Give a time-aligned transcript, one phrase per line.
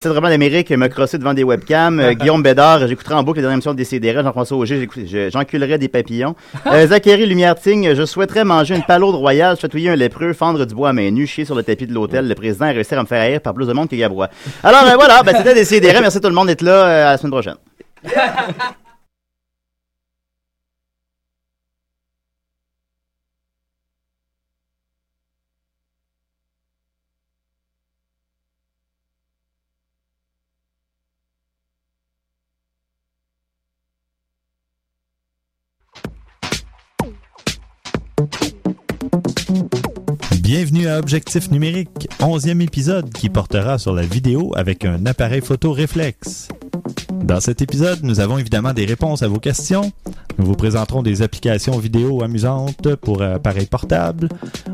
[0.00, 1.98] C'est vraiment l'Amérique m'a crossé devant des webcams.
[1.98, 4.22] Euh, Guillaume Bédard, j'écouterai en boucle les dernières émissions de DCDR.
[4.22, 4.88] Jean-François Auger,
[5.28, 6.36] j'enculerai des papillons.
[6.66, 10.90] Euh, Zachary Lumière-Ting, je souhaiterais manger une palaude royale, chatouiller un lépreux, fendre du bois
[10.90, 12.28] à main nue, chier sur le tapis de l'hôtel.
[12.28, 14.28] Le président a réussi à me faire haïr par plus de monde que Gabrois.
[14.62, 16.00] Alors euh, voilà, ben, c'était DCDR.
[16.00, 17.08] Merci tout le monde d'être là.
[17.08, 17.56] à la semaine prochaine.
[40.50, 45.72] Bienvenue à Objectif numérique, onzième épisode qui portera sur la vidéo avec un appareil photo
[45.72, 46.48] réflexe.
[47.22, 49.92] Dans cet épisode, nous avons évidemment des réponses à vos questions.
[50.38, 54.30] Nous vous présenterons des applications vidéo amusantes pour appareils portables.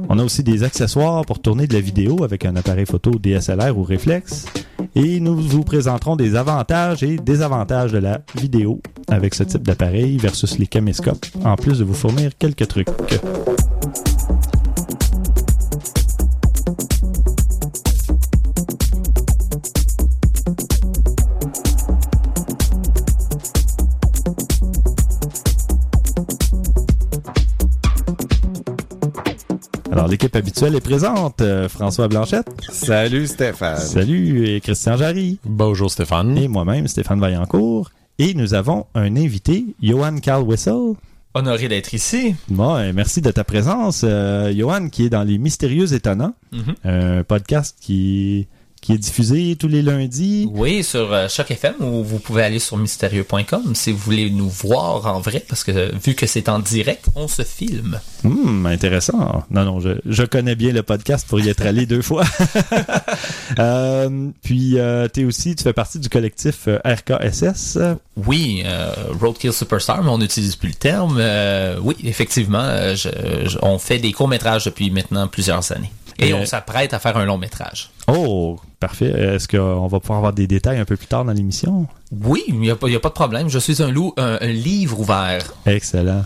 [0.09, 3.77] On a aussi des accessoires pour tourner de la vidéo avec un appareil photo DSLR
[3.77, 4.45] ou réflexe.
[4.95, 10.19] Et nous vous présenterons des avantages et désavantages de la vidéo avec ce type d'appareil
[10.19, 12.87] versus les caméscopes, en plus de vous fournir quelques trucs.
[30.05, 31.41] Alors, l'équipe habituelle est présente.
[31.41, 32.47] Euh, François Blanchette.
[32.71, 33.79] Salut Stéphane.
[33.79, 35.39] Salut, et Christian Jarry.
[35.47, 36.37] Bonjour Stéphane.
[36.37, 37.91] Et moi-même, Stéphane Vaillancourt.
[38.19, 40.93] Et nous avons un invité, Johan Carl Wessel.
[41.33, 42.35] Honoré d'être ici.
[42.49, 44.03] Bon, merci de ta présence.
[44.05, 46.75] Euh, Johan, qui est dans Les Mystérieux Étonnants, Mhm.
[46.85, 48.47] un podcast qui,
[48.85, 50.47] qui est diffusé tous les lundis.
[50.53, 54.49] Oui, sur euh, Choc FM, où vous pouvez aller sur mystérieux.com si vous voulez nous
[54.51, 57.99] voir en vrai, parce que euh, vu que c'est en direct, on se filme.
[58.25, 59.43] Hum, intéressant.
[59.51, 62.25] Non, non, je, je connais bien le podcast pour y être allé deux fois.
[63.59, 67.79] Euh, puis, euh, t'es aussi, tu fais partie du collectif RKSS.
[68.27, 68.91] Oui, euh,
[69.21, 71.23] Roadkill Superstar, mais on n'utilise plus le terme.
[71.83, 75.93] Oui, effectivement, je- je- on fait des courts-métrages depuis maintenant plusieurs années.
[76.19, 77.91] Et Euh, on s'apprête à faire un long-métrage.
[78.09, 79.07] Oh, parfait.
[79.11, 81.87] Est-ce qu'on va pouvoir avoir des détails un peu plus tard dans l'émission?
[82.23, 83.49] Oui, il n'y a, pas- a de problème.
[83.49, 85.55] Je suis un, loup, un, un livre ouvert.
[85.67, 86.23] Excellent.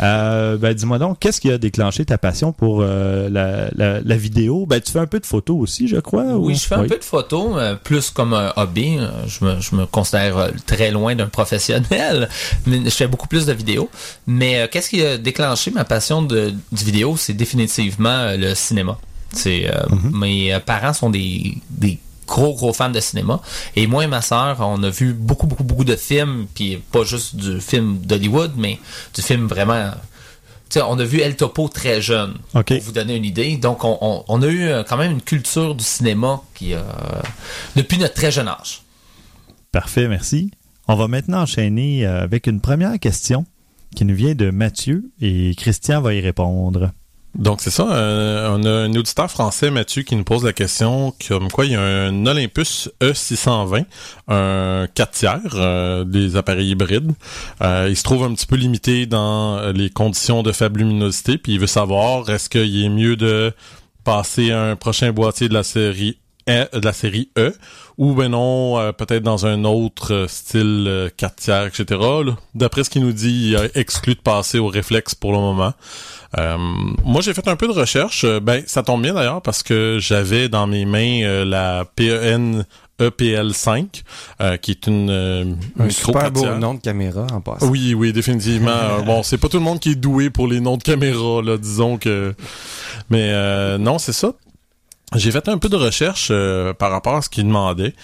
[0.00, 4.16] Euh, ben, dis-moi donc, qu'est-ce qui a déclenché ta passion pour euh, la, la, la
[4.16, 4.64] vidéo?
[4.64, 6.24] Ben, tu fais un peu de photos aussi, je crois.
[6.36, 8.96] Oui, ou- je fais un peu de photos, euh, plus comme un hobby.
[9.26, 12.30] Je me, je me considère très loin d'un professionnel,
[12.66, 13.90] mais je fais beaucoup plus de vidéos.
[14.26, 17.16] Mais qu'est-ce qui a déclenché ma passion de, du vidéo?
[17.18, 18.96] C'est définitivement le cinéma.
[19.46, 19.70] Euh,
[20.12, 23.40] Mes euh, parents sont des, des gros gros fans de cinéma
[23.76, 27.02] et moi et ma sœur on a vu beaucoup beaucoup beaucoup de films puis pas
[27.02, 28.78] juste du film d'Hollywood mais
[29.14, 29.90] du film vraiment
[30.76, 32.34] on a vu El Topo très jeune,
[32.76, 33.56] pour vous donner une idée.
[33.56, 36.80] Donc, on, on- on a eu euh, quand même une culture du cinéma qui, euh,
[37.74, 38.82] depuis notre très jeune âge.
[39.72, 40.52] Parfait, merci.
[40.86, 43.46] On va maintenant enchaîner avec une première question
[43.96, 46.92] qui nous vient de Mathieu et Christian va y répondre.
[47.36, 51.14] Donc c'est ça, euh, on a un auditeur français, Mathieu, qui nous pose la question
[51.28, 53.84] comme quoi il y a un Olympus E620,
[54.26, 57.12] un 4 tiers, euh, des appareils hybrides.
[57.62, 61.38] Euh, il se trouve un petit peu limité dans euh, les conditions de faible luminosité,
[61.38, 63.52] puis il veut savoir est-ce qu'il est mieux de
[64.02, 66.18] passer à un prochain boîtier de la série
[66.48, 67.54] E, de la série E
[67.98, 72.00] ou ben non euh, peut-être dans un autre euh, style euh, 4 tiers etc
[72.54, 75.74] d'après ce qu'il nous dit il a exclu de passer au réflexe pour le moment
[76.38, 76.56] euh,
[77.04, 78.24] moi, j'ai fait un peu de recherche.
[78.24, 82.64] Euh, Ben, ça tombe bien d'ailleurs parce que j'avais dans mes mains euh, la PEN
[83.00, 84.02] EPL5,
[84.40, 85.44] euh, qui est une euh,
[85.78, 87.66] Un micro super beau nom de caméra en passant.
[87.68, 88.70] Oui, oui, définitivement.
[88.80, 91.42] Euh, bon, c'est pas tout le monde qui est doué pour les noms de caméra,
[91.42, 92.34] là, disons que.
[93.08, 94.32] Mais euh, non, c'est ça.
[95.16, 96.32] J'ai fait un peu de recherche
[96.78, 97.94] par rapport à ce qu'il demandait.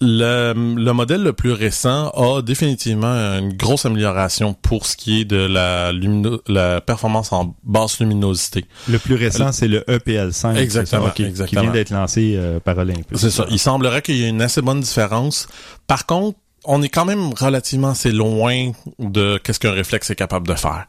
[0.00, 5.24] Le, le modèle le plus récent a définitivement une grosse amélioration pour ce qui est
[5.24, 8.64] de la, lumino- la performance en basse luminosité.
[8.88, 10.56] Le plus récent, c'est le EPL5.
[10.56, 11.62] Exactement, ça, qui- Qui exactement.
[11.62, 13.18] vient d'être lancé euh, par Olympus.
[13.18, 13.46] C'est ça.
[13.50, 15.48] Il semblerait qu'il y ait une assez bonne différence.
[15.88, 16.38] Par contre,
[16.70, 20.86] on est quand même relativement assez loin de qu'est-ce qu'un réflexe est capable de faire.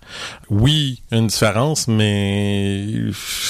[0.50, 2.86] Oui, une différence, mais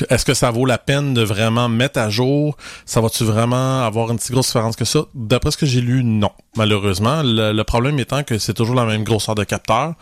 [0.10, 2.56] est-ce que ça vaut la peine de vraiment mettre à jour?
[2.86, 5.06] Ça va-tu vraiment avoir une si grosse différence que ça?
[5.16, 6.30] D'après ce que j'ai lu, non.
[6.56, 9.96] Malheureusement, le, le problème étant que c'est toujours la même grosseur de capteur.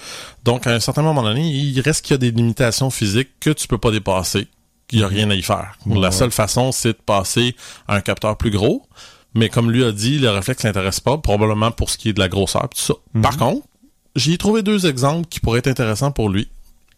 [0.43, 3.51] Donc, à un certain moment donné, il reste qu'il y a des limitations physiques que
[3.51, 4.47] tu peux pas dépasser.
[4.91, 5.77] Il y a rien à y faire.
[5.85, 7.55] La seule façon, c'est de passer
[7.87, 8.83] à un capteur plus gros.
[9.37, 12.19] Mais comme lui a dit, le réflexe l'intéresse pas, probablement pour ce qui est de
[12.19, 12.95] la grosseur, tout ça.
[13.21, 13.67] Par contre,
[14.15, 16.49] j'ai trouvé deux exemples qui pourraient être intéressants pour lui,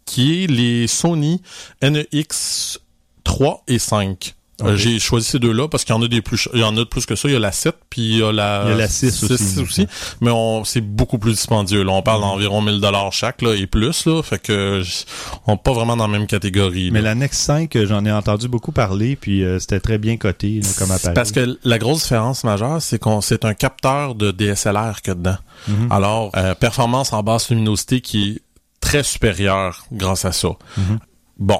[0.06, 1.41] qui est les Sony
[1.81, 2.80] NEX
[3.25, 4.36] 3 et 5.
[4.61, 6.75] Euh, J'ai choisi ces deux-là parce qu'il y en a des plus, il y en
[6.75, 7.27] a de plus que ça.
[7.27, 9.23] Il y a la 7 puis il y a la, Il y a la 6
[9.59, 9.88] aussi.
[10.21, 11.83] Mais on, c'est beaucoup plus dispendieux.
[11.83, 14.21] Là, on parle d'environ 1000 dollars chaque là et plus là.
[14.21, 14.81] Fait que
[15.47, 16.91] on n'est pas vraiment dans la même catégorie.
[16.91, 17.09] Mais là.
[17.09, 20.61] la Nex 5, euh, j'en ai entendu beaucoup parler, puis euh, c'était très bien coté
[20.61, 21.13] là, comme appareil.
[21.13, 25.38] Parce que la grosse différence majeure, c'est qu'on c'est un capteur de DSLR que dedans.
[25.67, 25.88] Mhm.
[25.91, 28.41] Alors, euh, performance en basse luminosité qui est
[28.81, 30.50] très supérieure grâce à ça.
[30.77, 31.00] Mhm.
[31.38, 31.59] Bon,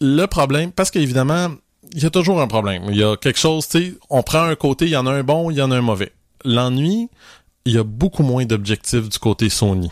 [0.00, 1.50] le problème, parce qu'évidemment,
[1.94, 2.84] il y a toujours un problème.
[2.88, 5.12] Il y a quelque chose, tu sais, on prend un côté, il y en a
[5.12, 6.12] un bon, il y en a un mauvais.
[6.44, 7.08] L'ennui,
[7.64, 9.90] il y a beaucoup moins d'objectifs du côté Sony.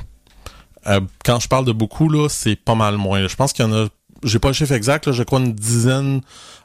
[0.87, 3.27] Euh, quand je parle de beaucoup, là, c'est pas mal moins.
[3.27, 3.89] Je pense qu'il y en a,
[4.25, 6.23] j'ai pas le chiffre exact, là, je crois une dizaine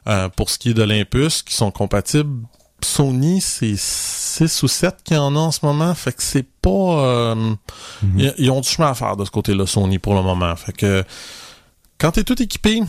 [0.08, 2.46] euh, pour ce qui est de l'Impus qui sont compatibles.
[2.82, 6.70] Sony, c'est 6 ou 7 qui en ont en ce moment, fait que c'est pas...
[6.70, 7.34] euh,
[8.02, 8.18] Mhm.
[8.20, 10.54] ils, ils ont du chemin à faire de ce côté-là, Sony, pour le moment.
[10.56, 11.02] Fait que
[11.98, 12.82] quand t'es tout équipé,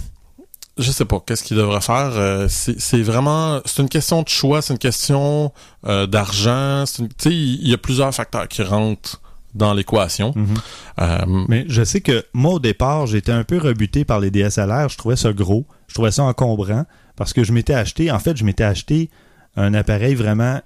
[0.77, 2.11] je sais pas, qu'est-ce qu'ils devraient faire.
[2.15, 3.61] euh, c'est vraiment...
[3.65, 5.51] C'est une question de choix, c'est une question
[5.85, 6.83] euh, d'argent.
[6.85, 9.21] Tu sais, il y a plusieurs facteurs qui rentrent
[9.53, 10.33] dans l'équation.
[10.35, 10.55] Mhm.
[10.99, 14.89] Euh, Mais je sais que moi, au départ, j'étais un peu rebuté par les DSLR.
[14.89, 15.65] Je trouvais ça gros.
[15.87, 16.85] Je trouvais ça encombrant.
[17.15, 19.09] Parce que je m'étais acheté, en fait, je m'étais acheté
[19.55, 20.59] un appareil vraiment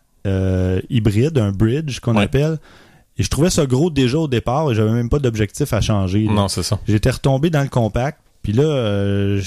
[0.90, 2.24] hybride, un bridge qu'on Ouais.
[2.24, 2.58] appelle.
[3.18, 6.24] Et je trouvais ça gros déjà au départ et j'avais même pas d'objectif à changer.
[6.26, 6.32] là.
[6.34, 6.80] non, c'est ça.
[6.88, 8.20] J'étais retombé dans le compact.
[8.50, 9.40] Puis là, euh,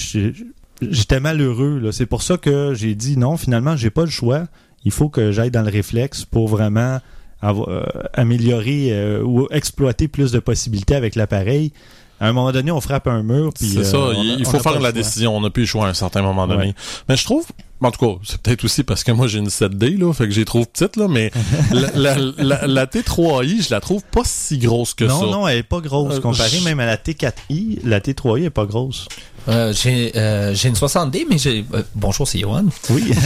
[0.81, 1.91] j'étais malheureux.
[1.91, 4.45] C'est pour ça que j'ai dit non, finalement, j'ai pas le choix.
[4.85, 7.01] Il faut que j'aille dans le réflexe pour vraiment
[7.41, 7.83] avoir- euh,
[8.15, 11.73] améliorer euh, ou exploiter plus de possibilités avec l'appareil.
[12.21, 13.51] À un moment donné, on frappe un mur.
[13.57, 14.93] C'est ça, a- il, faut faire la choix.
[14.93, 15.37] décision.
[15.37, 16.67] On n'a plus le choix à un certain moment donné.
[16.69, 16.75] Ouais.
[17.09, 17.45] Mais je trouve,
[17.89, 20.31] en tout cas, c'est peut-être aussi parce que moi j'ai une 7D, là, fait que
[20.33, 21.31] j'ai trouve petite, là, mais
[21.73, 25.27] la, la, la- la T3i, je la trouve pas si grosse que non, ça.
[25.27, 26.15] non, elle est pas grosse.
[26.17, 29.09] Euh, Comparée même à la T4i, la T3i est pas grosse.
[29.49, 31.65] Euh, j'ai euh, j'ai une 60D, mais j'ai...
[31.75, 32.65] euh, bonjour, c'est Johan.
[32.91, 33.11] Oui.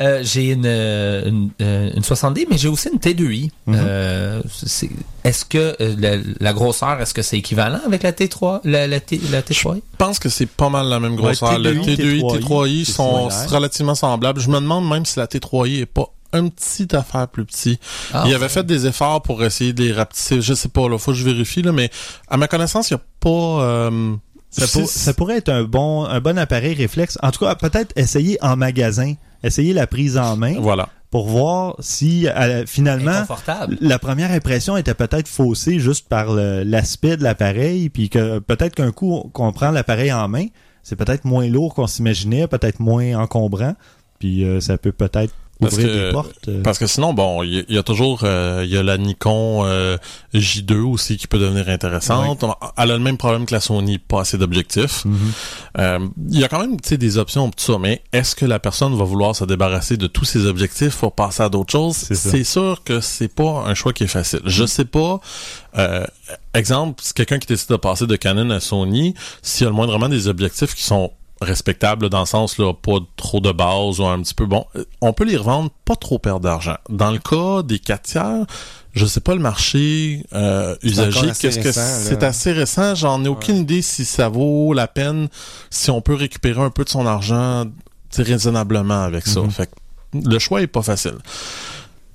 [0.00, 3.50] Euh, j'ai une, une, euh, une 60D, mais j'ai aussi une T2i.
[3.66, 3.74] Mhm.
[3.78, 4.88] Euh, c'est-
[5.24, 9.00] est-ce que euh, la, la grosseur, est-ce que c'est équivalent avec la T3, la, la,
[9.00, 9.74] T, la T3i?
[9.76, 11.50] Je pense que c'est pas mal la même grosseur.
[11.50, 14.40] Ouais, le T2i, T2i, T3i, T3i c'est sont relativement semblables.
[14.40, 17.78] Je me demande même si la T3i est pas un petit affaire plus petit.
[18.14, 20.40] Ah, il avait fait des efforts pour essayer de les rapetisser.
[20.40, 21.90] Je sais pas, là, faut que je vérifie, là, mais
[22.28, 23.90] à ma connaissance, il y a pas...
[24.50, 27.18] Ça, c'est- pour- ça pourrait être un bon, un bon appareil réflexe.
[27.22, 29.14] En tout cas, peut-être essayer en magasin,
[29.44, 30.88] essayer la prise en main Voilà.
[31.10, 33.12] pour voir si euh, finalement
[33.80, 38.90] la première impression était peut-être faussée juste par l'aspect de l'appareil, puis que peut-être qu'un
[38.92, 40.46] coup qu'on prend l'appareil en main,
[40.82, 43.74] c'est peut-être moins lourd qu'on s'imaginait, peut-être moins encombrant,
[44.18, 46.48] puis euh, ça peut peut-être Parce ouvrir que- des portes.
[46.48, 46.62] euh.
[46.62, 48.82] Parce que sinon, bon, il y, a- il y a toujours, euh, il y a
[48.82, 49.96] la Nikon euh,
[50.34, 52.44] J2 aussi qui peut devenir intéressante.
[52.76, 55.04] Elle a le même problème que la Sony, pas assez d'objectifs.
[55.04, 55.18] Mhm.
[55.78, 55.98] Euh,
[56.30, 58.58] il y a quand même, tu sais, des options tout ça, mais est-ce que la
[58.58, 61.96] personne va vouloir se débarrasser de tous ses objectifs pour passer à d'autres choses?
[61.96, 64.40] C'est sûr que c'est pas un choix qui est facile.
[64.44, 65.20] Je sais pas,
[65.78, 66.04] euh,
[66.54, 70.08] exemple, quelqu'un qui décide de passer de Canon à Sony, s'il y a le moindrement
[70.08, 74.20] des objectifs qui sont respectables dans le sens là pas trop de base ou un
[74.20, 74.46] petit peu.
[74.46, 76.76] Bon euh, on peut les revendre pas trop perdre d'argent.
[76.88, 78.46] Dans le cas des 4 tiers
[78.92, 83.58] je sais pas le marché euh, usagé qu'est-ce que c'est assez récent j'en ai aucune
[83.58, 85.28] idée si ça vaut la peine
[85.70, 87.66] si on peut récupérer un peu de son argent
[88.16, 89.40] raisonnablement avec ça.
[89.40, 89.50] Mhm.
[89.50, 91.18] fait que le choix est pas facile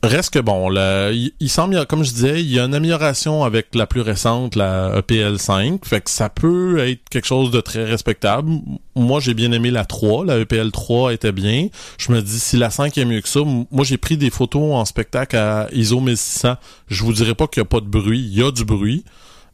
[0.06, 3.44] Reste que bon, là, il, il semble, comme je disais, il y a une amélioration
[3.44, 7.60] avec la plus récente, la E EPL5, fait que ça peut être quelque chose de
[7.60, 8.51] très respectable.
[8.96, 11.70] Moi, j'ai bien aimé la 3, la E EPL3 était bien.
[11.98, 14.75] Je me dis, si la 5 est mieux que ça, moi j'ai pris des photos
[14.75, 16.56] en spectacle à ISO 1600.
[16.88, 19.03] Je vous dirais pas qu'il y a pas de bruit, il y a du bruit,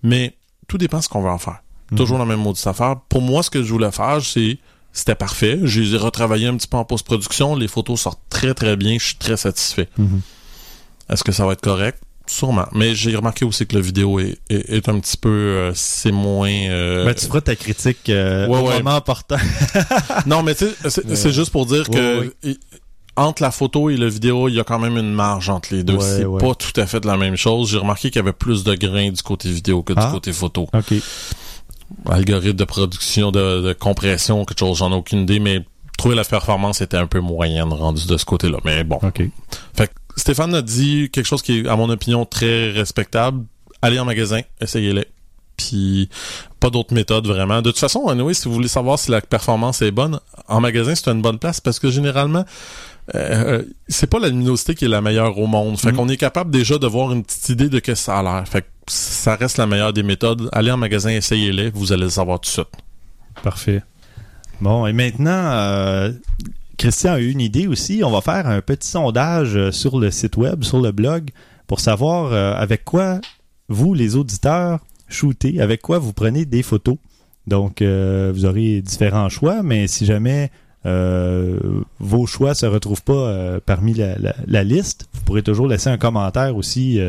[0.03, 0.35] mais
[0.67, 1.61] tout dépend de ce qu'on veut en faire.
[1.95, 2.95] Toujours la même maudite affaire.
[3.09, 4.59] Pour moi, ce que je voulais faire, c'est
[4.93, 5.59] c'était parfait.
[5.63, 7.55] J'ai retravaillé un petit peu en post-production.
[7.55, 8.97] Les photos sortent très très bien.
[8.99, 9.87] Je suis très satisfait.
[9.97, 10.21] Mhm.
[11.11, 11.99] Est-ce que ça va être correct?
[12.27, 12.65] Sûrement.
[12.73, 15.29] Mais j'ai remarqué aussi que la vidéo est, est, est un petit peu...
[15.29, 16.49] euh, c'est moins...
[16.49, 19.01] euh, Ben, tu feras ta critique euh, ouais, moment.
[20.25, 22.33] Non, mais tu sais, c'est juste pour dire que...
[23.17, 25.83] Entre la photo et la vidéo, il y a quand même une marge entre les
[25.83, 25.99] deux.
[25.99, 27.69] C'est pas tout à fait la même chose.
[27.69, 30.11] J'ai remarqué qu'il y avait plus de grains du côté vidéo que du Ah.
[30.13, 30.69] côté photo.
[30.73, 30.93] OK.
[32.09, 35.65] Algorithme de production, de, de compression, quelque chose, j'en ai aucune idée, mais
[35.97, 38.57] trouver la performance était un peu moyenne rendue de ce côté-là.
[38.63, 38.97] Mais bon.
[39.03, 39.21] OK.
[39.75, 43.45] Fait que Stéphane a dit quelque chose qui est, à mon opinion, très respectable.
[43.81, 45.05] Allez en magasin, essayez-les.
[45.57, 46.09] Puis,
[46.59, 47.61] pas d'autre méthode vraiment.
[47.61, 50.95] De toute façon, anyway, si vous voulez savoir si la performance est bonne, en magasin,
[50.95, 52.45] c'est une bonne place parce que généralement,
[53.15, 55.77] euh, c'est pas la luminosité qui est la meilleure au monde.
[55.79, 55.97] Fait Mhm.
[55.97, 58.47] qu'on est capable déjà de voir une petite idée de que ça a l'air.
[58.47, 60.49] Fait que ça reste la meilleure des méthodes.
[60.51, 62.67] Allez en magasin, essayez-les, vous allez le savoir tout de suite.
[63.43, 63.83] Parfait.
[64.61, 66.11] Bon, et maintenant, euh,
[66.81, 68.01] Christian a eu une idée aussi.
[68.03, 71.29] On va faire un petit sondage euh, sur le site web, sur le blog,
[71.67, 73.21] pour savoir euh, avec quoi
[73.69, 76.97] vous, les auditeurs, shootez, avec quoi vous prenez des photos.
[77.45, 80.49] Donc, euh, vous aurez différents choix, mais si jamais
[80.83, 86.99] vos choix se retrouvent pas parmi la, liste, vous pourrez toujours laisser un commentaire aussi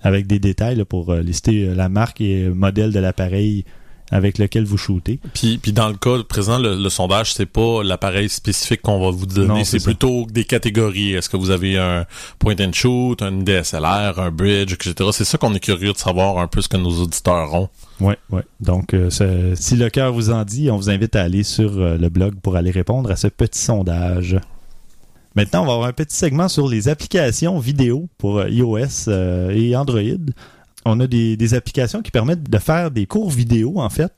[0.00, 3.64] avec des détails pour lister la marque et le modèle de l'appareil
[4.10, 5.18] avec lequel vous shootez.
[5.34, 9.10] Puis, puis dans le cas présent, le, le sondage, c'est pas l'appareil spécifique qu'on va
[9.10, 11.14] vous donner, c'est plutôt des catégories.
[11.14, 12.06] Est-ce que vous avez un
[12.38, 14.94] point and shoot, un DSLR, un bridge, etc.
[15.12, 17.68] C'est ça qu'on est curieux de savoir un peu ce que nos auditeurs ont.
[18.00, 18.42] Ouais, ouais.
[18.60, 19.10] Donc, euh,
[19.54, 22.34] si le cœur vous en dit, on vous invite à aller sur euh, le blog
[22.42, 24.36] pour aller répondre à ce petit sondage.
[25.36, 29.50] Maintenant, on va avoir un petit segment sur les applications vidéo pour euh, iOS euh,
[29.50, 30.00] et Android.
[30.88, 34.12] On a des, applications qui permettent de faire des cours vidéo, en fait.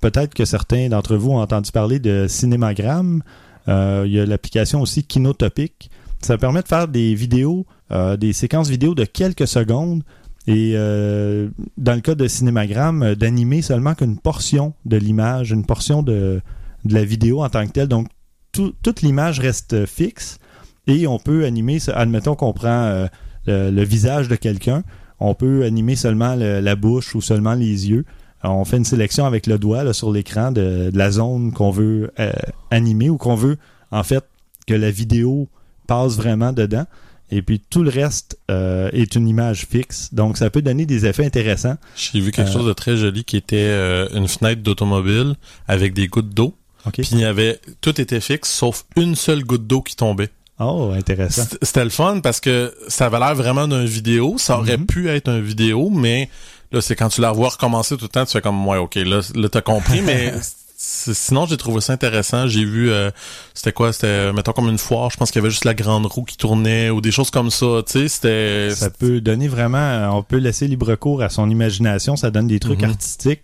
[0.00, 3.22] Peut-être que certains d'entre vous ont entendu parler de Cinémagram.
[3.68, 5.90] Euh, il y a l'application aussi Kinotopic.
[6.20, 10.04] Ça permet de faire des vidéos, euh, des séquences vidéo de quelques secondes
[10.46, 15.66] et euh, dans le cas de Cinémagram, euh, d'animer seulement qu'une portion de l'image, une
[15.66, 16.40] portion de,
[16.84, 17.88] la vidéo en tant que telle.
[17.88, 18.06] Donc,
[18.52, 20.38] tout- toute l'image reste fixe
[20.86, 23.08] et on peut animer, admettons qu'on prend
[23.46, 24.82] le visage de quelqu'un,
[25.28, 28.04] on peut animer seulement le- la bouche ou seulement les yeux.
[28.42, 31.52] Alors, on fait une sélection avec le doigt là, sur l'écran de, de la zone
[31.52, 32.32] qu'on veut euh,
[32.70, 33.56] animer ou qu'on veut,
[33.92, 34.24] en fait,
[34.66, 35.48] que la vidéo
[35.86, 36.86] passe vraiment dedans.
[37.30, 40.12] Et puis tout le reste euh, est une image fixe.
[40.12, 41.76] Donc ça peut donner des effets intéressants.
[41.96, 42.52] J'ai vu quelque Euh.
[42.52, 45.36] chose de très joli qui était euh, une fenêtre d'automobile
[45.66, 46.54] avec des gouttes d'eau.
[46.92, 50.28] Puis il y avait tout était fixe sauf une seule goutte d'eau qui tombait.
[50.64, 51.42] Oh, intéressant.
[51.62, 54.36] C'était le fun parce que ça avait l'air vraiment d'un vidéo.
[54.38, 54.86] Ça aurait Mhm.
[54.86, 56.28] pu être un vidéo, mais
[56.72, 58.94] là, c'est quand tu la revois recommencer tout le temps, tu fais comme, ouais, ok,
[58.96, 60.32] là, là t'as compris, mais
[60.76, 62.46] sinon, j'ai trouvé ça intéressant.
[62.48, 63.10] J'ai vu, euh,
[63.54, 63.92] c'était quoi?
[63.92, 65.10] C'était, mettons, comme une foire.
[65.10, 67.50] Je pense qu'il y avait juste la grande roue qui tournait ou des choses comme
[67.50, 68.70] ça, tu sais, c'était...
[68.74, 72.46] Ça peut donner vraiment, euh, on peut laisser libre cours à son imagination, ça donne
[72.48, 72.90] des trucs Mhm.
[72.90, 73.42] artistiques.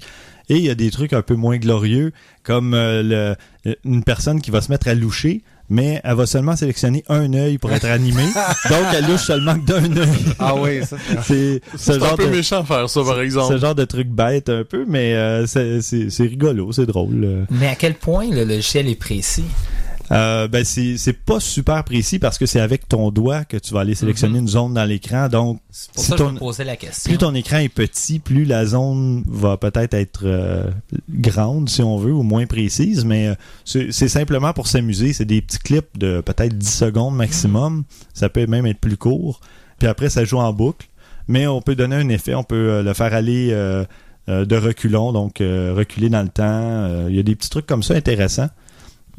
[0.50, 4.02] Et il y a des trucs un peu moins glorieux, comme euh, le, euh, une
[4.02, 7.72] personne qui va se mettre à loucher, mais elle va seulement sélectionner un œil pour
[7.72, 8.22] être animée.
[8.70, 10.08] donc elle louche seulement que d'un œil.
[10.38, 10.96] Ah oui, ça.
[11.24, 13.54] C'est ce C'est un peu de méchant faire ça, par exemple.
[13.54, 17.22] ce genre de truc bête un peu, mais euh, c'est c'est- c'est rigolo, c'est drôle.
[17.24, 17.44] euh.
[17.50, 19.44] Mais à quel point le logiciel est précis?
[20.10, 23.74] Euh, ben c'est c'est pas super précis parce que c'est avec ton doigt que tu
[23.74, 25.28] vas aller sélectionner une zone dans l'écran.
[25.28, 27.10] Donc C'est pour Si ça que je ton- me posais la question.
[27.10, 30.70] plus ton écran est petit, plus la zone va peut-être être euh,
[31.10, 33.04] grande si on veut ou moins précise.
[33.04, 33.34] Mais euh,
[33.64, 35.12] c'est simplement pour s'amuser.
[35.12, 37.84] C'est des petits clips de peut-être 10 secondes maximum.
[38.14, 39.40] Ça peut même être plus court.
[39.78, 40.88] Puis après ça joue en boucle.
[41.28, 42.34] Mais on peut donner un effet.
[42.34, 43.84] On peut euh, le faire aller euh,
[44.26, 46.44] de reculons, donc euh, reculer dans le temps.
[46.44, 48.48] Euh, Il y a des petits trucs comme ça intéressants.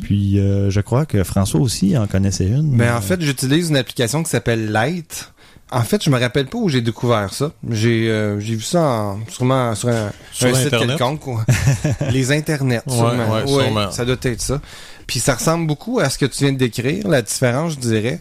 [0.02, 2.78] Puis euh, je crois que François aussi en connaissait une.
[2.78, 5.32] Ben, en fait, j'utilise une application qui s'appelle Light.
[5.72, 7.52] En fait, je me rappelle pas où j'ai découvert ça.
[7.70, 10.98] J'ai euh, j'ai vu ça en- sûrement sur un, Sur un site Internet?
[10.98, 11.22] quelconque.
[12.12, 13.32] Les internets, Ouais, sûrement.
[13.36, 13.92] ouais, sûrement.
[13.92, 14.62] Ça doit être ça.
[15.06, 17.08] Puis ça ressemble beaucoup à ce que tu viens de décrire.
[17.08, 18.20] La différence, je dirais,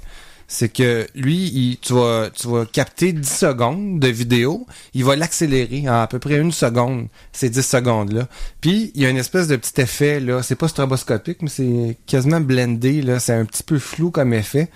[0.48, 5.14] c'est que lui, il- tu, vas, tu vas capter 10 secondes de vidéo, il va
[5.14, 8.28] l'accélérer en à peu près une seconde, ces 10 secondes-là.
[8.60, 11.96] Puis, il y a une espèce de petit effet, là, c'est pas stroboscopique, mais c'est
[12.06, 14.70] quasiment blendé, là, c'est un petit peu flou comme effet.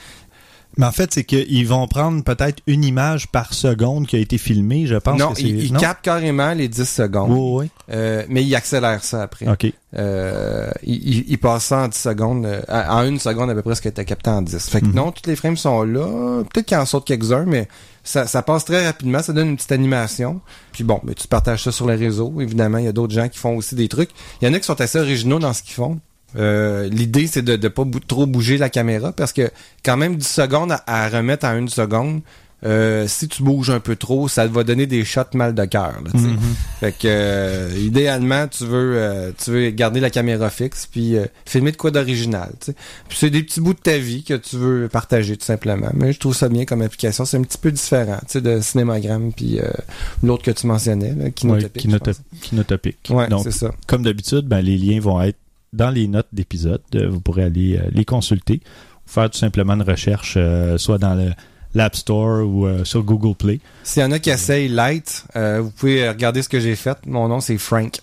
[0.76, 4.38] Mais en fait, c'est qu'ils vont prendre peut-être une image par seconde qui a été
[4.38, 5.42] filmée, je pense non, que c'est...
[5.44, 5.80] il, il non?
[5.80, 9.46] capte carrément les 10 secondes, Oui, euh, mais il accélère ça après.
[9.46, 9.52] oui.
[9.52, 9.72] OK.
[9.94, 13.60] Euh, il, il- il passe ça en 10 secondes, euh, en une seconde à peu
[13.62, 14.68] près ce que tu as capté en 10.
[14.70, 14.94] Fait que Mhm.
[14.94, 16.42] non, tous les frames sont là.
[16.50, 17.68] Peut-être qu'il en saute quelques-uns, mais
[18.02, 19.22] ça, ça passe très rapidement.
[19.22, 20.40] Ça donne une petite animation.
[20.72, 22.32] Puis bon, mais tu partages ça sur les réseaux.
[22.40, 24.10] Évidemment, il y a d'autres gens qui font aussi des trucs.
[24.40, 26.00] Il y en a qui sont assez originaux dans ce qu'ils font.
[26.36, 29.50] Euh, L'idée, c'est de ne pas bou- trop bouger la caméra parce que
[29.84, 32.20] quand même 10 secondes à, à remettre en une seconde,
[32.64, 35.94] euh, si tu bouges un peu trop, ça va donner des shots mal de cœur.
[36.14, 36.38] Mhm.
[36.78, 41.24] Fait que euh, idéalement, tu veux euh, tu veux garder la caméra fixe puis euh,
[41.44, 42.52] filmer de quoi d'original.
[43.08, 45.90] Puis c'est des petits bouts de ta vie que tu veux partager tout simplement.
[45.94, 47.24] Mais je trouve ça bien comme application.
[47.24, 49.64] C'est un petit peu différent, tu sais, de Cinémagram puis euh,
[50.22, 51.88] l'autre que tu mentionnais, là, Ouais, Kinotopic.
[52.42, 52.96] Kinotopic.
[53.10, 53.72] Ouais, Donc, ça.
[53.88, 55.36] comme d'habitude, ben, les liens vont être
[55.72, 56.82] dans les notes d'épisode.
[56.94, 58.60] Euh, Vous pourrez aller euh, les consulter
[59.06, 61.32] ou faire tout simplement une recherche, euh, soit dans le
[61.74, 63.58] l'App Store ou euh, sur Google Play.
[63.82, 66.98] S'il y en a qui essayent Light, euh, vous pouvez regarder ce que j'ai fait.
[67.06, 67.98] Mon nom, c'est Frank.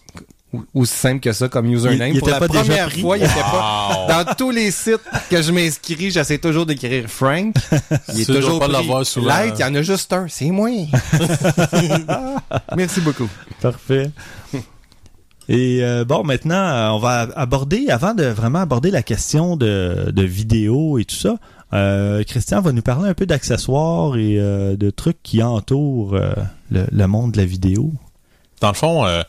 [0.51, 2.07] Ou- Aussi simple que ça comme username.
[2.09, 3.01] Il- il Pour la pas déjà première pris?
[3.01, 4.07] fois, il était pas...
[4.25, 7.53] Dans tous les sites que je m'inscris, j'essaie toujours d'écrire Frank.
[8.15, 8.73] Il est toujours pas pris.
[8.77, 9.27] l'avoir souvent.
[9.27, 10.25] Light, il y en a juste un.
[10.27, 10.69] C'est moi.
[12.75, 13.29] Merci beaucoup.
[13.61, 14.09] Parfait.
[15.49, 20.11] Et euh, bon, maintenant, euh, on va aborder, avant de vraiment aborder la question de,
[20.11, 21.37] de vidéo et tout ça,
[21.73, 26.33] euh, Christian va nous parler un peu d'accessoires et euh, de trucs qui entourent euh,
[26.69, 27.91] le, le monde de la vidéo.
[28.61, 29.23] Dans le fond, euh,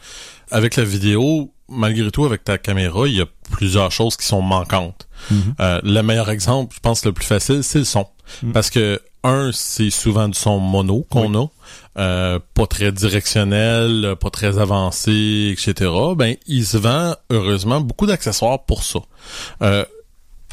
[0.51, 4.43] avec la vidéo, malgré tout, avec ta caméra, il y a plusieurs choses qui sont
[4.43, 5.09] manquantes.
[5.31, 5.55] Mhm.
[5.61, 8.07] Euh, le meilleur exemple, je pense le plus facile, c'est le son.
[8.43, 8.53] Mhm.
[8.53, 11.47] Parce que, un, c'est souvent du son mono qu'on a,
[11.99, 15.91] euh, pas très directionnel, pas très avancé, etc.
[16.17, 19.01] Ben, il se vend, heureusement, beaucoup d'accessoires pour ça.
[19.63, 19.85] Euh,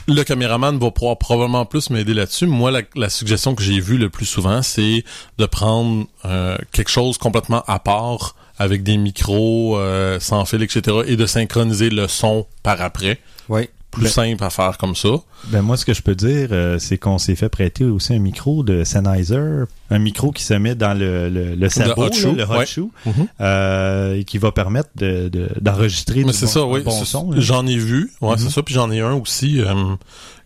[0.08, 2.48] le caméraman va pouvoir probablement plus m'aider là-dessus.
[2.48, 5.04] Moi, la, la suggestion que j'ai vue le plus souvent, c'est
[5.38, 10.98] de prendre euh, quelque chose complètement à part avec des micros euh, sans fil, etc.
[11.06, 13.20] et de synchroniser le son par après.
[13.50, 13.70] Oui.
[13.98, 15.10] Plus Ben- simple à faire comme ça.
[15.46, 18.20] Ben moi, ce que je peux dire, euh, c'est qu'on s'est fait prêter aussi un
[18.20, 22.12] micro de Sennheiser, un micro qui se met dans le, le, le sabot, hot là,
[22.12, 22.66] shoe, le hot ouais.
[22.66, 23.28] shoe, Mhm.
[23.42, 26.82] euh, et qui va permettre de- de- d'enregistrer Mais bon, ça, oui.
[26.82, 27.32] bon son.
[27.38, 28.38] J'en ai vu, ouais, Mhm.
[28.38, 28.62] c'est ça.
[28.64, 29.74] Puis j'en ai un aussi euh,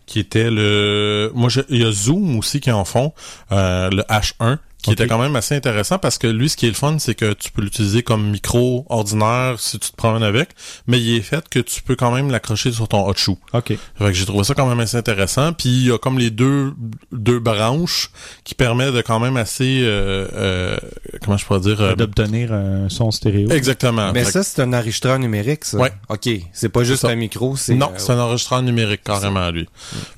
[0.06, 1.30] qui était le.
[1.34, 3.12] Moi, il y a Zoom aussi qui en font,
[3.50, 6.74] le H1, qui était quand même assez intéressant parce que lui, ce qui est le
[6.74, 10.50] fun, c'est que tu peux l'utiliser comme micro ordinaire si tu te promènes avec,
[10.86, 13.36] mais il est fait que tu peux quand même l'accrocher sur ton hot shoe.
[13.52, 13.68] OK.
[13.68, 15.52] Fait que j'ai trouvé ça quand même assez intéressant.
[15.52, 16.74] Puis il y a comme les deux
[17.12, 18.10] deux branches
[18.44, 20.76] qui permettent de quand même assez euh, euh,
[21.24, 23.50] comment je pourrais dire euh, D'obtenir un son stéréo.
[23.50, 24.12] exactement.
[24.12, 25.78] Mais Fait ça, c'est un enregistreur numérique, ça.
[25.78, 25.92] Ouais.
[26.08, 26.28] OK.
[26.52, 27.74] C'est pas juste un micro, c'est...
[27.74, 29.68] Non, euh, c'est un enregistreur numérique carrément lui.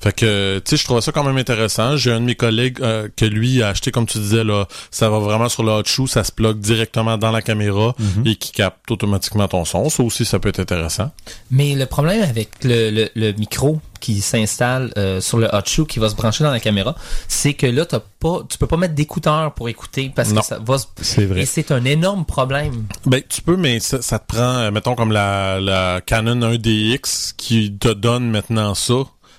[0.01, 1.97] Fait que tu sais, je trouvais ça quand même intéressant.
[1.97, 4.54] J'ai un de mes collègues euh, que lui a acheté comme tu disais là,
[4.91, 8.27] ça va vraiment sur le hot shoe, ça se plug directement dans la caméra Mhm.
[8.27, 9.89] et qui capte automatiquement ton son.
[9.89, 11.11] Ça aussi, ça peut être intéressant.
[11.51, 15.85] Mais le problème avec le, le, le micro qui s'installe euh, sur le hot shoe
[15.87, 16.95] qui va se brancher dans la caméra,
[17.27, 20.41] c'est que là t'as pas, tu peux pas mettre d'écouteurs pour écouter parce Non.
[20.41, 20.85] que ça va se...
[21.01, 21.45] C'est et vrai.
[21.45, 22.85] c'est un énorme problème.
[23.05, 27.33] Ben, tu peux, mais ça, ça te prend, euh, mettons, comme la, la Canon 1DX
[27.37, 28.93] qui te donne maintenant ça.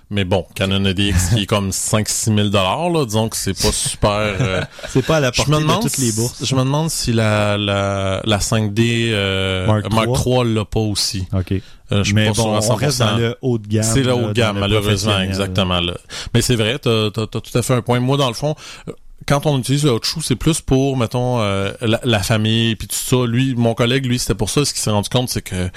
[0.09, 4.11] Mais bon, Canon 1DX qui est comme 5-6 000 là, disons que c'est pas super...
[4.11, 6.45] euh, C'est pas à la je portée me de toutes les si- bourses.
[6.45, 10.15] Je me demande si la, la, la 5D euh, Mark Mark, III.
[10.15, 11.27] 3 l'a pas aussi.
[11.33, 11.55] OK.
[11.93, 13.11] Euh, je Mais pas bon, on reste 100%.
[13.11, 13.83] dans le haut de gamme.
[13.83, 15.81] C'est le haut de gamme, malheureusement, exactement.
[15.81, 15.95] Là.
[16.35, 17.99] Mais c'est vrai, t'as as, tout à fait un point.
[17.99, 18.55] Moi, dans le fond,
[18.89, 18.93] euh,
[19.27, 22.95] quand on utilise le hot c'est plus pour, mettons, euh, la, la famille, puis tout
[22.97, 23.27] ça.
[23.27, 24.65] Lui, mon collègue, lui, c'était pour ça.
[24.65, 25.69] Ce qu'il s'est rendu compte, c'est que,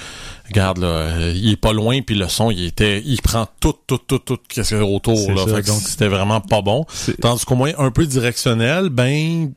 [0.47, 3.73] regarde, là, euh, il est pas loin, puis le son, il était, il prend tout,
[3.87, 5.45] tout, tout, tout, qu'est-ce qu'il y a autour, C'est là.
[5.47, 6.85] ça, fait que donc- c'était vraiment pas bon.
[7.21, 9.51] Tandis qu'au moins, un peu directionnel, ben,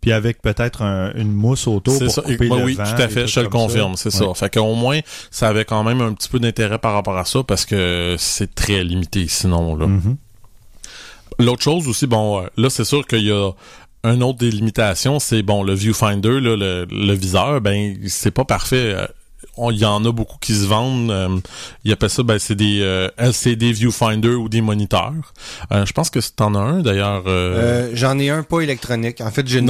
[0.00, 2.22] Puis avec peut-être un- une mousse autour c'est pour ça.
[2.22, 3.50] couper Ben le oui, vent tout à et fait, tout je te le ça.
[3.50, 4.26] confirme, c'est ça.
[4.28, 4.34] Ouais.
[4.36, 5.00] Fait qu'au moins,
[5.32, 8.54] ça avait quand même un petit peu d'intérêt par rapport à ça, parce que c'est
[8.54, 9.86] très limité, sinon, là.
[9.88, 10.16] Mhm.
[11.38, 13.52] L'autre chose aussi, bon, euh, là, c'est sûr qu'il y a
[14.04, 18.44] un autre des limitations, c'est bon, le viewfinder, là, le, le viseur, ben, c'est pas
[18.44, 18.94] parfait.
[19.72, 21.10] Il y en a beaucoup qui se vendent.
[21.10, 21.38] Euh,
[21.84, 25.12] ils appellent ça, ben, c'est des euh, LCD viewfinder ou des moniteurs.
[25.72, 27.24] Euh, je pense que t'en as un d'ailleurs.
[27.26, 29.20] euh, J'en ai un pas électronique.
[29.20, 29.66] En fait, j'ai une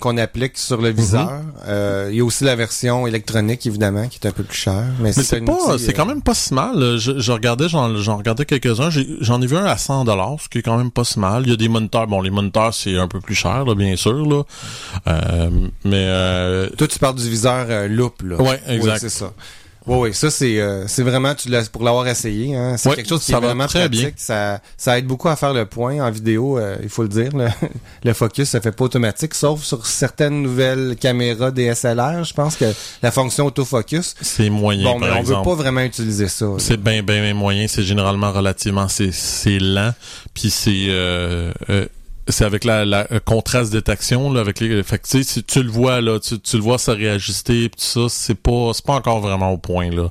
[0.00, 1.40] qu'on applique sur le viseur.
[1.68, 4.84] Euh, il y a aussi la version électronique, évidemment, qui est un peu plus chère.
[5.00, 6.96] Mais, Mais c'est pas, c'est quand même pas si mal.
[6.98, 8.90] Je, je regardais, j'en, regardais quelques-uns.
[8.90, 11.18] J'ai- J'en ai vu un à 100 dollars, ce qui est quand même pas si
[11.18, 11.42] mal.
[11.44, 12.06] Il y a des moniteurs.
[12.06, 14.42] Bon, les moniteurs c'est un peu plus cher, là, bien sûr là.
[15.84, 18.36] Mais Toi, tu parles du viseur loupe, là.
[18.40, 18.92] Ouais, exact.
[18.94, 19.25] Oui, c'est ça.
[19.88, 22.56] Oui, oui, ça c'est euh, c'est vraiment tu l'as pour l'avoir essayé.
[22.56, 24.00] Hein, c'est quelque chose qui ça est vraiment très pratique.
[24.00, 24.10] bien.
[24.16, 26.58] Ça ça aide beaucoup à faire le point en vidéo.
[26.58, 27.30] euh, il faut le dire.
[27.36, 27.46] Le,
[28.04, 32.24] le focus ça fait pas automatique, sauf sur certaines nouvelles caméras DSLR.
[32.24, 32.64] Je pense que
[33.00, 34.16] la fonction autofocus.
[34.20, 35.38] c'est moyen, Bon, mais par on exemple.
[35.38, 36.46] veut pas vraiment utiliser ça.
[36.58, 37.68] C'est bien, bien, bien moyen.
[37.68, 39.92] C'est généralement relativement, c'est, c'est lent.
[40.34, 41.52] Puis c'est, euh,
[42.28, 44.82] c'est avec la, la euh, contraste détection là, avec les.
[44.82, 47.68] Fait que tu sais, si tu le vois là, tu, tu le vois se réajuster,
[47.70, 50.10] tout ça, c'est pas, c'est pas encore vraiment au point là.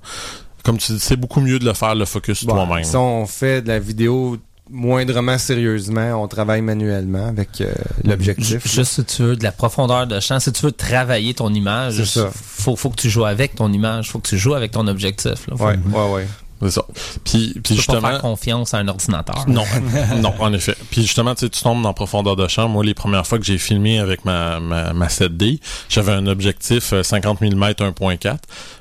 [0.64, 2.84] Comme tu dis, c'est beaucoup mieux de le faire le focus Bon, toi-même.
[2.84, 7.72] Si on fait de la vidéo moindrement sérieusement, on travaille manuellement avec euh,
[8.04, 8.64] l'objectif.
[8.68, 11.54] Ju- Juste si tu veux de la profondeur de champ, si tu veux travailler ton
[11.54, 12.32] image, C'est ça.
[12.34, 15.48] faut faut que tu joues avec ton image, faut que tu joues avec ton objectif.
[15.48, 15.56] Là.
[15.56, 16.28] Faut- Ouais, ouais, ouais.
[16.62, 16.86] C'est ça.
[17.24, 18.02] Puis, puis Tu peux justement.
[18.02, 19.44] pas faire confiance à un ordinateur.
[19.48, 19.66] Non,
[20.22, 20.76] non, en effet.
[20.90, 22.70] Puis justement, tu sais, tu tombes dans profondeur de champ.
[22.70, 26.94] Moi, les premières fois que j'ai filmé avec ma, ma, ma 7D, j'avais un objectif
[26.94, 28.38] euh, 50 mm 1.4.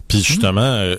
[0.08, 0.96] Puis justement, euh,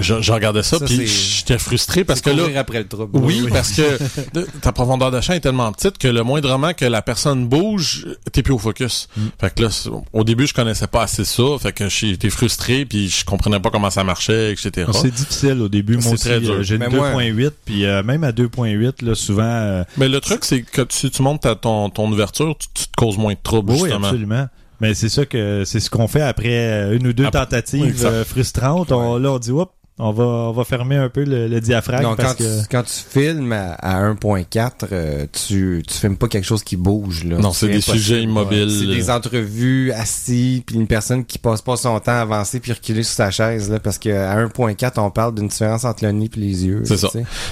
[0.00, 2.44] je, je regardais ça, Ça, puis j'étais frustré parce que là...
[2.58, 3.18] après le trouble.
[3.18, 3.98] Oui, parce que
[4.60, 8.42] ta profondeur de champ est tellement petite que le moindrement que la personne bouge, t'es
[8.42, 9.08] plus au focus.
[9.16, 9.20] Mm.
[9.40, 9.68] Fait que là,
[10.12, 13.70] au début, je connaissais pas assez ça, fait que j'étais frustré, puis je comprenais pas
[13.70, 14.90] comment ça marchait, etc.
[14.92, 15.94] C'est difficile au début.
[15.94, 16.52] Moi C'est aussi, très dur.
[16.54, 19.42] euh, j'ai une Mais moi- 2.8, puis euh, même à 2.8, là, souvent...
[19.44, 22.84] euh, Mais le truc, c'est que si tu montes à ton, ton ouverture, tu, tu
[22.88, 24.06] te causes moins de troubles, oui, justement.
[24.08, 24.46] absolument.
[24.80, 28.90] Mais c'est ça que c'est ce qu'on fait après une ou deux Après- tentatives frustrantes.
[28.92, 32.02] On, là, on dit, Oups, on va, on va fermer un peu le, le diaphragme
[32.02, 32.62] Donc, parce quand, que.
[32.62, 36.76] tu, quand tu filmes à, à 1.4, euh, tu, tu filmes pas quelque chose qui
[36.76, 37.22] bouge.
[37.24, 37.38] Là.
[37.38, 37.96] Non, c'est des impossible.
[37.98, 38.70] sujets immobiles.
[38.80, 42.72] C'est des entrevues assis, puis une personne qui passe pas son temps à avancer puis
[42.72, 43.70] reculer sur sa chaise.
[43.70, 46.82] Là, parce qu'à 1.4, on parle d'une différence entre le nez et les yeux.
[46.86, 47.10] C'est ça.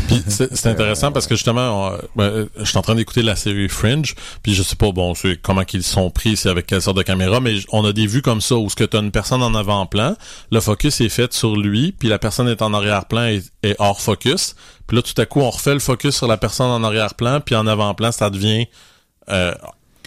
[0.09, 3.37] Puis c'est c'est intéressant parce que justement, on- ben, je suis en train d'écouter la
[3.37, 6.97] série Fringe, puis je sais pas bon, comment qu'ils sont pris, c'est avec quelle sorte
[6.97, 9.13] de caméra, mais on a des vues comme ça où ce que tu as une
[9.13, 10.17] personne en avant-plan,
[10.51, 14.55] le focus est fait sur lui, puis la personne est en arrière-plan et hors focus,
[14.87, 17.55] puis là tout à coup on refait le focus sur la personne en arrière-plan, puis
[17.55, 18.67] en avant-plan ça devient
[19.31, 19.55] euh,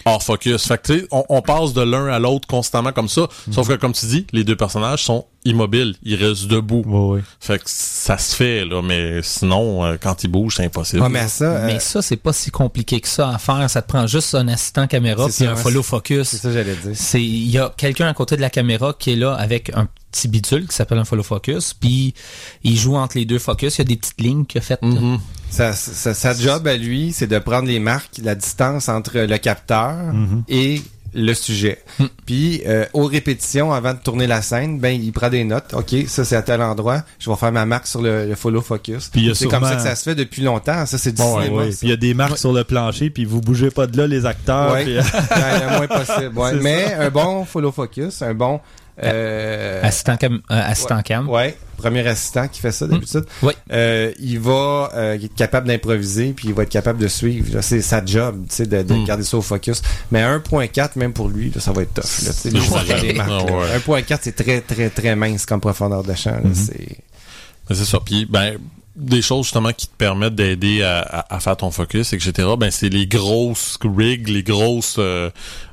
[0.04, 0.66] hors focus.
[0.68, 3.66] Fait que tu sais, on, on passe de l'un à l'autre constamment comme ça, sauf
[3.68, 6.82] que comme tu dis, les deux personnages sont immobiles, ils restent debout.
[6.86, 7.22] Ouais.
[7.40, 11.08] Fait que ça se fait, là, mais sinon, euh, quand il bouge, c'est impossible.
[11.08, 13.68] Mais ça, euh, Mais ça, c'est pas si compliqué que ça à faire.
[13.70, 16.28] Ça te prend juste un assistant caméra C'est puis ça, un follow c'est focus.
[16.28, 16.92] ça que j'allais dire.
[16.94, 19.88] C'est il y a quelqu'un à côté de la caméra qui est là avec un
[20.16, 22.14] petit bidule qui s'appelle un follow focus, puis
[22.64, 23.76] il joue entre les deux focus.
[23.76, 24.82] Il y a des petites lignes qu'il a faites.
[24.82, 25.18] Mhm.
[25.50, 29.38] Sa, sa, sa job à lui, c'est de prendre les marques, la distance entre le
[29.38, 30.42] capteur Mhm.
[30.48, 30.82] et
[31.14, 31.82] le sujet.
[31.98, 32.06] Hmm.
[32.26, 35.72] Puis, euh, aux répétitions, avant de tourner la scène, ben il prend des notes.
[35.72, 37.04] OK, ça c'est à tel endroit.
[37.18, 39.08] Je vais faire ma marque sur le, le follow focus.
[39.08, 40.84] Puis C'est comme ça que ça se fait depuis longtemps.
[40.84, 41.62] Ça, c'est du Bon, cinéma.
[41.62, 41.68] ouais.
[41.70, 44.06] Puis il y a des marques sur le plancher, puis vous bougez pas de là,
[44.06, 44.72] les acteurs.
[44.74, 44.84] Ouais.
[44.84, 44.94] puis-
[45.30, 46.34] le moins possible.
[46.62, 48.60] Mais un bon follow focus, un bon...
[49.02, 51.28] Euh, Assistant cam, euh, assistant cam.
[51.28, 53.24] Ouais, premier assistant qui fait ça d'habitude.
[53.42, 53.52] Oui.
[53.70, 57.54] Euh, il va euh, être capable d'improviser puis il va être capable de suivre.
[57.56, 57.62] là.
[57.62, 59.04] C'est sa job, tu sais, de, de Mm.
[59.04, 59.82] garder ça au focus.
[60.10, 62.04] Mais 1.4 même pour lui, là, ça va être tough.
[62.26, 63.02] Là, tu sais, lui, C'est il va faire ça.
[63.02, 63.58] des marques, Ah, là.
[63.58, 64.02] ouais.
[64.02, 66.30] 1.4 c'est très très très mince comme profondeur de champ.
[66.30, 66.40] là.
[66.44, 66.54] Mhm.
[66.54, 66.98] C'est
[67.68, 67.98] Mais C'est ça.
[68.04, 68.56] Puis, ben,
[68.96, 72.48] des choses justement qui te permettent d'aider à, à- à faire ton focus, etc.
[72.58, 75.28] Ben, c'est les grosses rigs, les grosses, euh,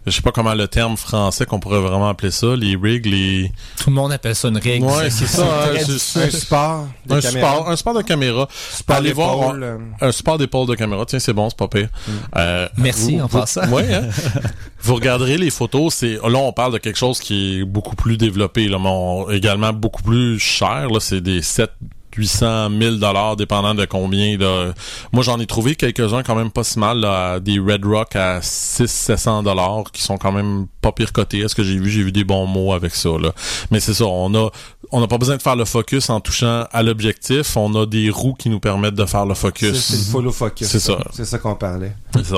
[0.05, 3.49] je sais pas comment le terme français qu'on pourrait vraiment appeler ça, les rigs, les.
[3.77, 4.85] Tout le monde appelle ça une règle.
[4.85, 5.43] Ouais, c'est ça.
[5.73, 7.49] hein, un support de un caméra.
[7.51, 8.47] support, un support de caméra.
[8.71, 11.69] Support Allez voir, d'épaule, euh, Un support d'épaule de caméra, tiens, c'est bon, c'est pas
[11.69, 11.87] pire.
[12.35, 13.67] Euh, Merci, vous- en vous- passant.
[13.69, 14.09] Ouais, hein?
[14.81, 18.17] vous regarderez les photos, c'est là on parle de quelque chose qui est beaucoup plus
[18.17, 20.89] développé, là, mais on- également beaucoup plus cher.
[20.89, 21.71] Là, c'est des 7
[22.15, 24.73] 800 1000 dollars dépendant de combien là.
[25.11, 28.41] moi j'en ai trouvé quelques-uns quand même pas si mal là, des Red Rock à
[28.41, 32.03] 6 700 dollars qui sont quand même pas pire cotés est-ce que j'ai vu j'ai
[32.03, 33.33] vu des bons mots avec ça là
[33.71, 34.49] mais c'est ça on a
[34.91, 38.09] on n'a pas besoin de faire le focus en touchant à l'objectif on a des
[38.09, 40.67] roues qui nous permettent de faire le focus c'est le follow focus.
[40.67, 40.97] C'est ça.
[41.11, 41.93] C'est ça qu'on parlait.
[42.15, 42.37] c'est ça.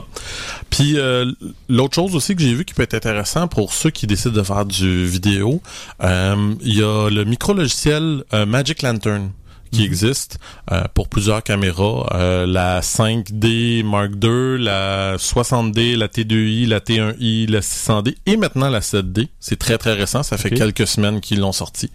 [0.70, 1.32] Puis euh,
[1.70, 4.44] l'autre chose aussi que j'ai vu qui peut être intéressant pour ceux qui décident de
[4.44, 5.62] faire du vidéo,
[6.04, 9.32] euh, il y a le micro-logiciel euh, Magic Lantern
[9.72, 10.40] qui existe
[10.72, 17.48] euh, pour plusieurs caméras, euh, la 5D Mark II, la 60D, la T2i, la T1i,
[17.50, 19.28] la 600D et maintenant la 7D.
[19.40, 21.92] C'est très très récent, ça fait quelques semaines qu'ils l'ont sorti.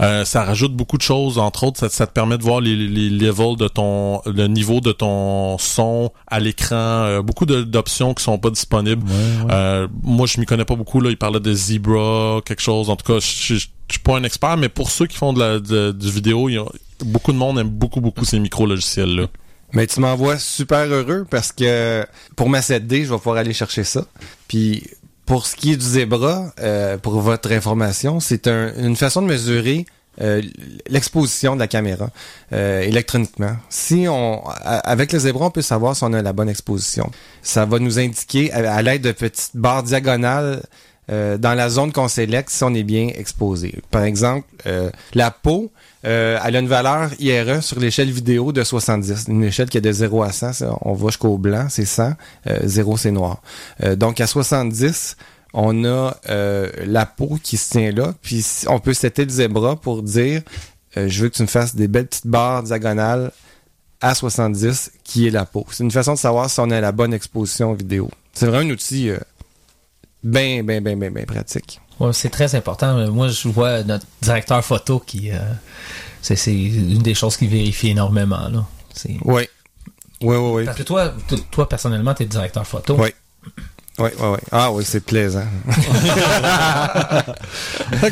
[0.00, 2.76] Euh, ça rajoute beaucoup de choses, entre autres, ça, ça te permet de voir les,
[2.76, 8.38] les levels de ton, le niveau de ton son à l'écran, beaucoup d'options qui sont
[8.38, 9.02] pas disponibles.
[9.08, 9.86] Ouais, ouais.
[10.02, 11.00] Moi, je m'y connais pas beaucoup.
[11.00, 12.90] Là, il parlait de Zebra, quelque chose.
[12.90, 15.34] En tout cas, je je- je suis pas un expert, mais pour ceux qui font
[15.34, 16.64] de la de- vidéo, il y a,
[17.04, 19.26] beaucoup de monde aime beaucoup beaucoup ces micro logiciels là.
[19.74, 22.04] Mais tu m'envoies super heureux parce que
[22.36, 24.04] pour ma 7D, je vais pouvoir aller chercher ça.
[24.46, 24.86] Puis
[25.24, 29.28] pour ce qui est du Zebra, euh, pour votre information, c'est un- une façon de
[29.28, 29.86] mesurer
[30.20, 30.42] euh,
[30.88, 32.10] l'exposition de la caméra
[32.52, 33.56] euh, électroniquement.
[33.70, 37.10] Si on, avec le Zebra, on peut savoir si on a la bonne exposition.
[37.40, 40.62] Ça va nous indiquer à l'aide de petites barres diagonales
[41.10, 43.80] euh, dans la zone qu'on sélecte si on est bien exposé.
[43.90, 45.70] Par exemple, euh, la peau,
[46.04, 49.26] euh, elle a une valeur IRE sur l'échelle vidéo de 70.
[49.28, 52.12] Une échelle qui est de 0 à 100, ça, on va jusqu'au blanc, c'est 100.
[52.48, 53.42] Euh, 0, c'est noir.
[53.82, 55.16] Euh, donc, à 70,
[55.54, 58.14] on a euh, la peau qui se tient là.
[58.22, 60.42] Puis, on peut setter le zébra pour dire,
[60.96, 63.30] euh, je veux que tu me fasses des belles petites barres diagonales
[64.00, 65.64] à 70, qui est la peau.
[65.70, 68.10] C'est une façon de savoir si on a la bonne exposition vidéo.
[68.32, 69.18] C'est vraiment un outil euh,
[70.22, 71.80] bien, bien, bien, bien, bien pratique.
[72.00, 73.06] Ouais, c'est très important.
[73.10, 75.30] Moi, je vois notre directeur photo qui.
[75.30, 75.38] euh,
[76.20, 78.48] c'est une des choses qu'il vérifie énormément.
[78.48, 78.64] Là.
[79.24, 79.48] Oui.
[80.20, 80.64] Oui, oui, oui.
[80.64, 81.12] Parce que toi,
[81.50, 82.96] toi personnellement, tu es directeur photo.
[82.98, 83.10] Oui.
[84.02, 84.38] Oui, oui, oui.
[84.50, 85.44] Ah oui, c'est plaisant.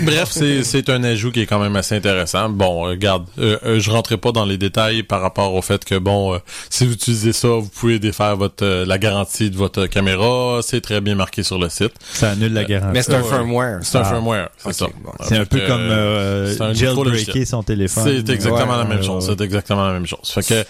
[0.02, 2.48] Bref, c'est c'est un ajout qui est quand même assez intéressant.
[2.48, 5.84] Bon, euh, regarde, euh, euh, je rentrerai pas dans les détails par rapport au fait
[5.84, 9.56] que bon, euh, si vous utilisez ça, vous pouvez défaire votre euh, la garantie de
[9.56, 10.60] votre caméra.
[10.62, 11.92] C'est très bien marqué sur le site.
[12.12, 12.92] Ça annule la garantie.
[12.94, 13.78] Mais c'est un firmware.
[13.82, 14.04] C'est un Ah.
[14.04, 14.86] firmware, c'est ça.
[15.02, 15.12] bon.
[15.24, 18.04] C'est un peu comme euh, jailbreaker son téléphone.
[18.04, 19.28] C'est exactement Ouais, la même chose.
[19.28, 19.34] ouais.
[19.38, 20.20] C'est exactement la même chose.
[20.24, 20.64] Fait que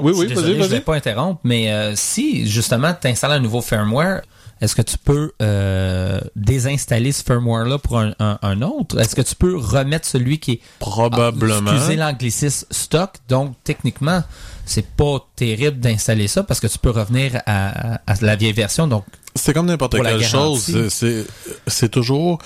[0.00, 0.68] oui, Je oui, vas-y, désolé, Je vas-y.
[0.68, 4.22] vais pas interrompre, mais euh, si justement tu installes un nouveau firmware,
[4.60, 8.98] est-ce que tu peux euh, désinstaller ce firmware-là pour un, un- un autre?
[8.98, 11.70] Est-ce que tu peux remettre celui qui est, Probablement.
[11.70, 13.10] ah, excusez l'anglicisme, stock?
[13.28, 14.22] Donc, techniquement,
[14.66, 18.86] c'est pas terrible d'installer ça parce que tu peux revenir à, à la vieille version.
[18.88, 20.70] Donc, C'est comme n'importe quelle chose.
[20.72, 20.72] garantie.
[20.72, 21.26] C'est- C'est
[21.66, 22.38] c'est toujours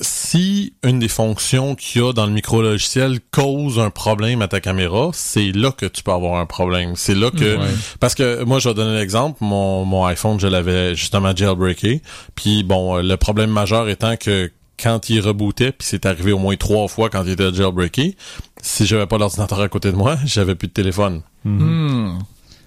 [0.00, 4.60] si une des fonctions qu'il y a dans le micro-logiciel cause un problème à ta
[4.60, 6.94] caméra, c'est là que tu peux avoir un problème.
[6.96, 7.68] C'est là que Ouais.
[8.00, 12.02] parce que moi je vais donner l'exemple, mon mon iPhone, je l'avais justement jailbreaké,
[12.34, 14.50] puis bon, euh, le problème majeur étant que
[14.82, 18.16] quand il rebootait, puis c'est arrivé au moins trois fois quand il était jailbreaké,
[18.60, 21.22] si j'avais pas l'ordinateur à côté de moi, j'avais plus de téléphone.
[21.44, 22.08] hmm.
[22.08, 22.18] Ouais,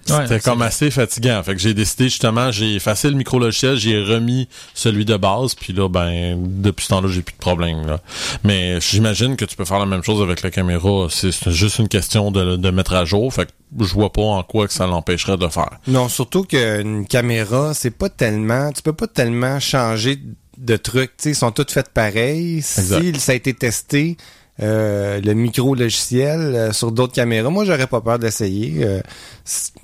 [0.08, 1.42] C'était c'est comme assez fatigant.
[1.42, 5.72] Fait que j'ai décidé justement, j'ai effacé le micro-logiciel, j'ai remis celui de base, puis
[5.72, 7.86] là, ben, depuis ce temps-là, j'ai plus de problème.
[7.86, 8.00] Là.
[8.44, 11.06] Mais j'imagine que tu peux faire la même chose avec la caméra.
[11.10, 13.32] C'est c'est juste une question de, de mettre à jour.
[13.32, 15.78] Fait que je vois pas en quoi que ça l'empêcherait de faire.
[15.86, 20.18] Non, surtout qu'une caméra, c'est pas tellement, tu peux pas tellement changer
[20.56, 21.16] de trucs.
[21.16, 22.62] Tu sais, ils sont toutes faites pareilles.
[22.62, 24.16] Si ça a été testé,
[24.60, 28.84] euh, le micro logiciel euh, sur d'autres caméras, moi j'aurais pas peur d'essayer.
[28.84, 29.00] Euh,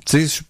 [0.07, 0.43] tu sais,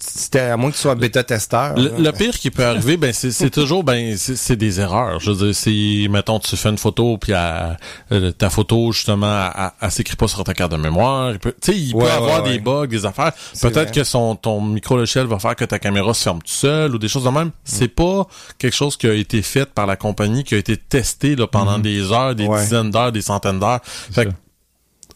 [0.00, 1.74] c'était à moins que tu sois bêta-testeur.
[1.76, 5.20] Le, pire qui peut arriver, ben c'est toujours ben c'est des erreurs.
[5.20, 7.76] Je veux dire, si mettons tu fais une photo puis elle-
[8.12, 11.34] euh, ta photo justement elle, s'écrit pas sur ta carte de mémoire.
[11.40, 12.50] Tu sais, il Ouais, peut ouais, avoir ouais.
[12.52, 13.32] des bugs, des affaires.
[13.60, 16.94] Peut-être que son ton micro logiciel va faire que ta caméra se ferme tout seul
[16.94, 17.50] ou des choses de même.
[17.64, 18.26] C'est pas
[18.58, 21.78] quelque chose qui a été fait par la compagnie, qui a été testé là, pendant
[21.78, 23.80] des heures, des dizaines d'heures, des centaines d'heures.
[23.84, 24.30] Fait que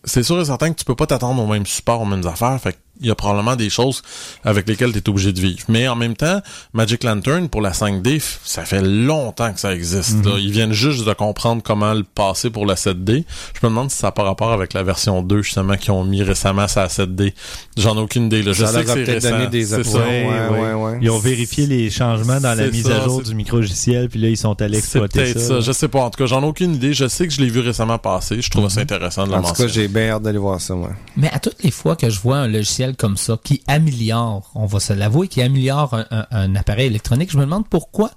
[0.05, 2.59] c'est sûr et certain que tu peux pas t'attendre au même support, aux mêmes affaires.
[2.61, 4.03] Fait il y a probablement des choses
[4.45, 5.61] avec lesquelles tu es obligé de vivre.
[5.69, 6.41] Mais en même temps,
[6.73, 10.25] Magic Lantern pour la 5D, f- ça fait longtemps que ça existe.
[10.25, 10.33] là.
[10.39, 13.25] Ils viennent juste de comprendre comment le passer pour la 7D.
[13.55, 16.05] Je me demande si ça a pas rapport avec la version 2 justement qu'ils ont
[16.05, 17.35] mis récemment ça à 7D.
[17.77, 18.43] J'en ai aucune idée.
[18.43, 18.53] Là.
[18.53, 19.31] Je Ça sais que a c'est peut-être récent.
[19.31, 19.93] donné des C'est options.
[19.93, 19.99] ça.
[20.01, 20.99] Ouais, Ouais, ouais, ouais.
[21.03, 24.29] Ils ont vérifié les changements dans la mise ça, à jour du micro-logiciel, puis là,
[24.29, 25.49] ils sont allés C'est exploiter peut-être ça.
[25.49, 25.61] ça.
[25.61, 26.01] Je sais pas.
[26.01, 26.93] En tout cas, j'en ai aucune idée.
[26.95, 28.41] Je sais que je l'ai vu récemment passer.
[28.43, 29.73] Je trouve ça intéressant de le En tout cas, mentionner.
[29.73, 30.91] j'ai bien hâte d'aller voir ça, moi.
[31.17, 34.67] Mais à toutes les fois que je vois un logiciel comme ça qui améliore, on
[34.67, 38.11] va se l'avouer, qui améliore un, un- un appareil électronique, je me demande pourquoi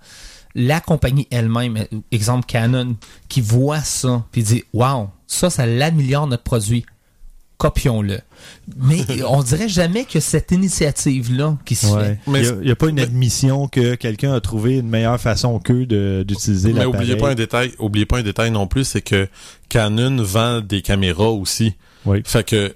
[0.56, 2.96] la compagnie elle-même, exemple Canon,
[3.30, 6.86] qui voit ça puis dit waouh, ça, ça l'améliore notre produit.
[7.58, 8.20] Copions-le.
[8.78, 12.04] Mais on dirait jamais que cette initiative-là qui se Ouais.
[12.04, 12.20] fait.
[12.28, 15.86] Mais il n'y a, pas une admission que quelqu'un a trouvé une meilleure façon qu'eux
[15.86, 16.96] d'utiliser Mais l'appareil.
[17.04, 19.30] oubliez pas un détail, oubliez pas un détail non plus, c'est que
[19.70, 21.76] Canon vend des caméras aussi.
[22.06, 22.22] Oui.
[22.26, 22.76] Fait que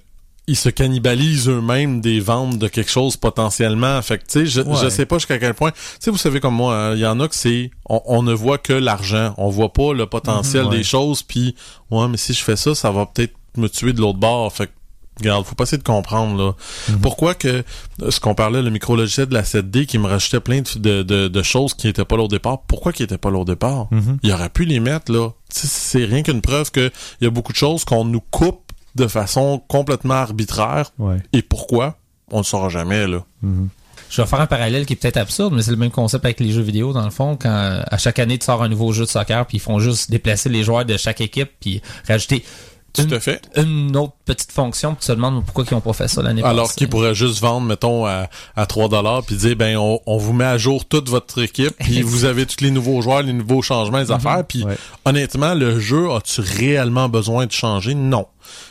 [0.50, 4.00] ils se cannibalisent eux-mêmes des ventes de quelque chose potentiellement.
[4.02, 4.76] Fait que tu sais, je, Ouais.
[4.82, 5.70] je sais pas jusqu'à quel point.
[5.70, 8.22] Tu sais, vous savez comme moi, hein, il y en a que c'est on, on
[8.22, 10.76] ne voit que l'argent, on voit pas le potentiel ouais.
[10.78, 11.22] des choses.
[11.22, 11.54] Puis
[11.90, 14.52] ouais, mais si je fais ça, ça va peut-être me tuer de l'autre bord.
[14.52, 14.72] Fait que
[15.18, 16.52] Regarde, faut pas essayer de comprendre là.
[16.88, 17.00] Mhm.
[17.02, 17.62] Pourquoi que
[18.08, 21.28] ce qu'on parlait, le micro-logiciel de la 7D qui me rajoutait plein de, de, de-
[21.28, 23.88] de choses qui étaient pas là au départ, pourquoi qui étaient pas là au départ?
[23.90, 24.16] Mhm.
[24.22, 25.28] Il aurait pu les mettre là.
[25.50, 29.06] C'est rien qu'une preuve que il y a beaucoup de choses qu'on nous coupe de
[29.06, 30.92] façon complètement arbitraire.
[30.98, 31.18] Ouais.
[31.32, 31.96] Et pourquoi?
[32.30, 33.24] On ne saura jamais là.
[33.42, 33.68] Mhm.
[34.10, 36.40] Je vais faire un parallèle qui est peut-être absurde, mais c'est le même concept avec
[36.40, 37.36] les jeux vidéo dans le fond.
[37.40, 40.10] Quand à chaque année tu sors un nouveau jeu de soccer, puis ils font juste
[40.10, 42.44] déplacer les joueurs de chaque équipe, puis rajouter
[42.92, 43.40] Tout une, à fait.
[43.56, 46.42] une autre petite fonction, puis tu te demandes pourquoi ils ont pas fait ça l'année
[46.42, 46.50] passée.
[46.50, 50.16] Alors qu'ils pourraient juste vendre, mettons, à, à 3 dollars puis dire, ben, on, on
[50.18, 53.32] vous met à jour toute votre équipe, puis vous avez tous les nouveaux joueurs, les
[53.32, 54.76] nouveaux changements, les affaires, puis Ouais.
[55.04, 57.94] honnêtement, le jeu, as-tu réellement besoin de changer?
[57.94, 58.26] Non.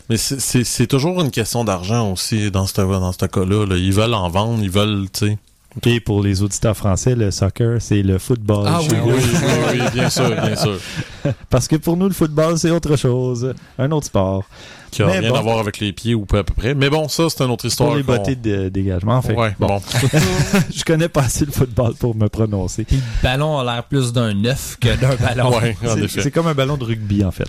[0.09, 3.65] Mais c'est toujours une question d'argent aussi dans ce dans ce cas-là.
[3.65, 3.75] là.
[3.77, 5.37] Ils veulent en vendre, ils veulent, tu sais.
[5.85, 8.65] Et pour les auditeurs français, le soccer, c'est le football.
[8.67, 8.97] Ah oui.
[9.05, 10.79] Oui, oui, oui, bien sûr, bien sûr.
[11.49, 13.53] Parce que pour nous, le football, c'est autre chose.
[13.77, 14.45] Un autre sport.
[14.91, 15.35] Qui a Mais rien bon.
[15.35, 16.73] à voir avec les pieds ou peu à peu près.
[16.73, 17.89] Mais bon, ça, c'est une autre histoire.
[17.89, 19.21] Pour les bottées de dégagement.
[19.21, 19.81] Fait que, Ouais, bon, bon.
[20.75, 22.83] je connais pas assez le football pour me prononcer.
[22.85, 25.49] Puis le ballon a l'air plus d'un œuf que d'un ballon.
[25.57, 26.21] Ouais, en C'est- effet.
[26.23, 27.47] C'est comme un ballon de rugby, en fait.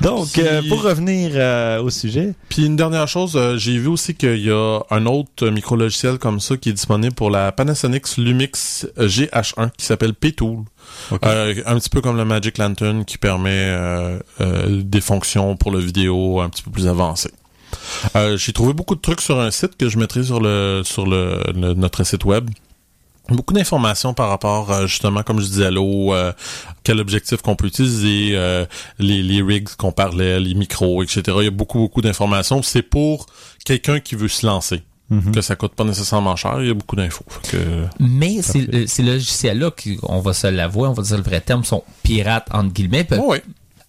[0.00, 4.14] Donc, euh, pour revenir euh, au sujet, Puis une dernière chose, euh, j'ai vu aussi
[4.14, 8.86] qu'il y a un autre micro-logiciel comme ça qui est disponible pour la Panasonic Lumix
[8.98, 10.58] GH1 qui s'appelle P-Tool.
[11.24, 15.70] Euh, un petit peu comme le Magic Lantern qui permet euh, euh, des fonctions pour
[15.70, 17.32] le vidéo un petit peu plus avancées.
[18.36, 21.40] J'ai trouvé beaucoup de trucs sur un site que je mettrai sur le sur le,
[21.54, 22.50] notre site web.
[23.28, 26.32] Beaucoup d'informations par rapport, justement, comme je disais, l'eau, euh,
[26.82, 28.36] quel objectif qu'on peut utiliser,
[28.98, 31.22] les, les rigs qu'on parlait, les micros, etc.
[31.38, 32.62] Il y a beaucoup, beaucoup d'informations.
[32.62, 33.26] C'est pour
[33.64, 34.82] quelqu'un qui veut se lancer.
[35.12, 35.32] Mhm.
[35.32, 37.24] Que ça coûte pas nécessairement cher, il y a beaucoup d'infos.
[37.50, 39.70] Que, Mais c'est- ces logiciels-là,
[40.04, 43.06] on va se l'avouer, on va dire le vrai terme, sont pirates, entre guillemets.
[43.18, 43.34] Oh.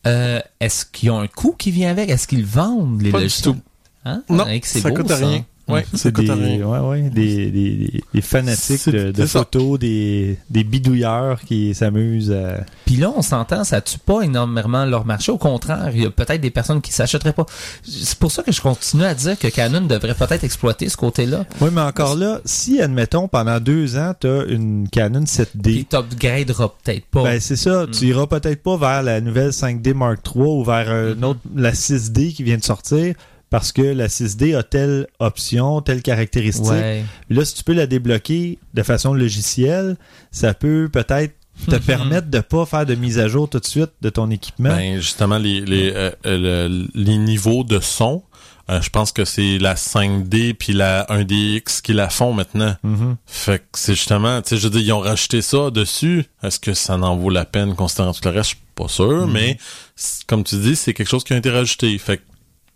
[0.05, 2.09] Euh, Est-ce qu'ils ont un coût qui vient avec?
[2.09, 3.55] Est-ce qu'ils vendent les Pas du logiciels?
[3.55, 3.61] tout.
[4.05, 4.21] Hein?
[4.29, 5.45] Non, c'est ça beau, coûte rien.
[5.69, 11.39] Ouais, C'est des, ouais, ouais, des, des, des- des fanatiques de, photos, des, des bidouilleurs
[11.39, 12.65] qui s'amusent à...
[12.85, 15.31] Puis là, on s'entend, ça tue pas énormément leur marché.
[15.31, 17.45] Au contraire, il y a peut-être des personnes qui s'achèteraient pas.
[17.83, 21.45] C'est pour ça que je continue à dire que Canon devrait peut-être exploiter ce côté-là.
[21.61, 25.85] Oui, mais encore là, si, admettons, pendant deux ans, tu as une Canon 7D, Puis
[25.85, 27.23] t'upgraderas peut-être pas.
[27.23, 30.89] ben c'est ça, tu iras peut-être pas vers la nouvelle 5D Mark III ou vers
[30.91, 31.23] un Mhm.
[31.23, 33.15] autre, la 6D qui vient de sortir,
[33.53, 36.65] parce que la 6D a telle option, telle caractéristique.
[36.71, 37.03] ouais.
[37.29, 39.95] Là, si tu peux la débloquer de façon logicielle,
[40.31, 41.35] ça peut peut-être
[41.69, 44.69] te permettre de pas faire de mise à jour tout de suite de ton équipement.
[44.75, 48.23] Ben, justement, les, les, euh, euh, le- les niveaux de son,
[48.71, 52.75] euh, je pense que c'est la 5D puis la 1DX qui la font maintenant.
[52.81, 53.17] Mhm.
[53.27, 56.25] Fait que c'est justement, tu sais, je veux dire, ils ont rajouté ça dessus.
[56.41, 58.49] Est-ce que ça en vaut la peine considérant tout le reste?
[58.49, 59.59] Je suis pas sûr, mais
[59.95, 61.95] c- comme tu dis, c'est quelque chose qui a été rajouté.
[61.99, 62.23] Fait que,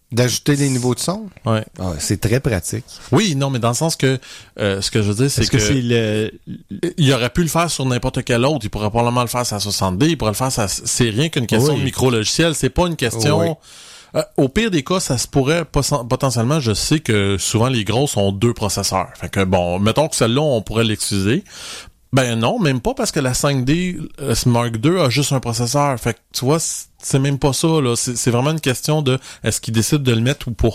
[0.09, 1.65] D'ajouter des niveaux de son, ouais.
[1.79, 2.85] ah, c'est très pratique.
[3.11, 4.17] Oui, non, mais dans le sens que,
[4.57, 6.31] euh, ce que je veux dire, c'est que, que, c'est le...
[6.97, 8.59] il aurait pu le faire sur n'importe quel autre.
[8.63, 10.05] Il pourrait probablement le faire sur la 60D.
[10.07, 11.79] Il pourrait le faire sur la- C'est rien qu'une question Oui.
[11.81, 12.55] de micro-logiciel.
[12.55, 13.39] C'est pas une question...
[13.41, 13.47] Oui.
[14.15, 16.61] Euh, au pire des cas, ça se pourrait potentiellement.
[16.61, 19.09] Je sais que souvent les grosses ont deux processeurs.
[19.19, 21.43] Fait que bon, mettons que celle-là, on pourrait l'excuser.
[22.13, 25.99] Ben non, même pas parce que la 5D euh, Mark II a juste un processeur.
[25.99, 27.67] Fait que tu vois, c'est même pas ça.
[27.81, 27.95] là.
[27.95, 30.69] C'est c'est vraiment une question de est-ce qu'ils décident de le mettre ou pas?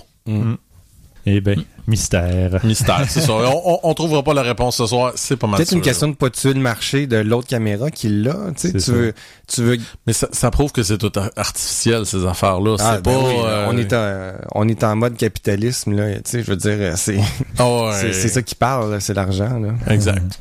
[1.24, 2.58] Eh ben, mystère.
[2.64, 3.32] Mystère, c'est ça.
[3.32, 5.12] On, on, on trouvera pas la réponse ce soir.
[5.14, 5.56] C'est pas mal.
[5.58, 8.36] Peut-être une question de pas tuer le marché de l'autre caméra qui l'a.
[8.56, 9.14] Tu sais, veux,
[9.46, 9.78] tu veux.
[10.06, 12.74] Mais ça, ça prouve que c'est tout ar- artificiel, ces affaires-là.
[12.80, 13.18] Ah, c'est ben pas...
[13.24, 16.12] oui, euh, on est en, on est en mode capitalisme là.
[16.16, 17.20] Tu sais, je veux dire, c'est,
[17.56, 17.92] ah ouais.
[18.00, 19.74] c'est, c'est ça qui parle, c'est l'argent là.
[19.94, 20.40] Exact.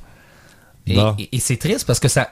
[0.88, 1.16] Et, Bon.
[1.20, 2.30] et- et c'est triste parce que ça,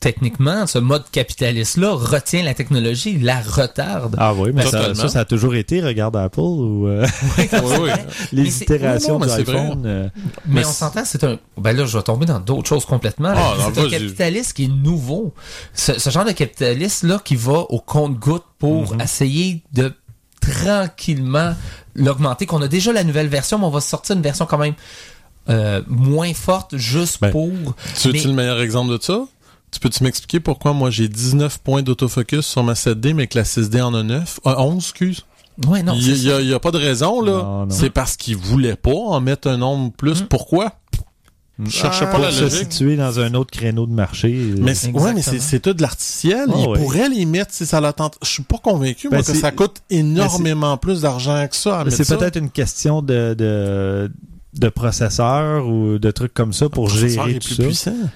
[0.00, 4.14] techniquement, ce mode capitaliste-là retient la technologie, la retarde.
[4.18, 7.06] Ah oui, mais ça, ça, ça a toujours été, regarde Apple, ou euh,
[7.38, 7.48] oui,
[7.82, 7.90] oui.
[8.32, 9.82] les itérations de l'iPhone.
[9.86, 10.08] euh,
[10.46, 11.38] Mais Mais on s'entend, c'est un.
[11.56, 13.32] Ben là, je vais tomber dans d'autres choses complètement.
[13.34, 15.32] Ah, non, c'est un capitaliste qui est nouveau.
[15.72, 19.00] Ce, ce genre de capitaliste-là qui va au compte-goutte pour Mhm.
[19.00, 19.92] essayer de
[20.40, 21.54] tranquillement
[21.94, 24.74] l'augmenter, qu'on a déjà la nouvelle version, mais on va sortir une version quand même
[25.48, 27.48] euh, moins forte juste Ben, pour.
[27.48, 29.26] Tu Mais- veux-tu le meilleur exemple de ça?
[29.72, 33.44] Tu peux-tu m'expliquer pourquoi moi j'ai 19 points d'autofocus sur ma 7D, mais que la
[33.44, 34.40] 6D en a 9?
[34.44, 35.24] Ah, 11, excuse?
[35.66, 37.66] Ouais, non, Il c'est y, a- il y a pas de raison, là.
[37.70, 40.22] C'est parce qu'ils voulaient pas en mettre un nombre plus.
[40.22, 40.26] Mm.
[40.26, 40.72] Pourquoi?
[41.64, 42.70] Je cherchais Ah, pas la pour se logique.
[42.70, 44.28] situer dans un autre créneau de marché.
[44.58, 46.44] Mais c'est, ouais, mais c'est, c'est tout de l'artificiel.
[46.50, 46.78] Ah Ils ouais.
[46.78, 48.18] pourraient les mettre si ça l'attente.
[48.22, 51.96] Je suis pas convaincu, Ben, moi, que ça coûte énormément plus d'argent que ça mettre
[51.96, 54.12] c'est peut-être une question de, de,
[54.58, 57.90] de processeur ou de trucs comme ça pour gérer est tout plus ça.
[57.90, 58.10] puissant.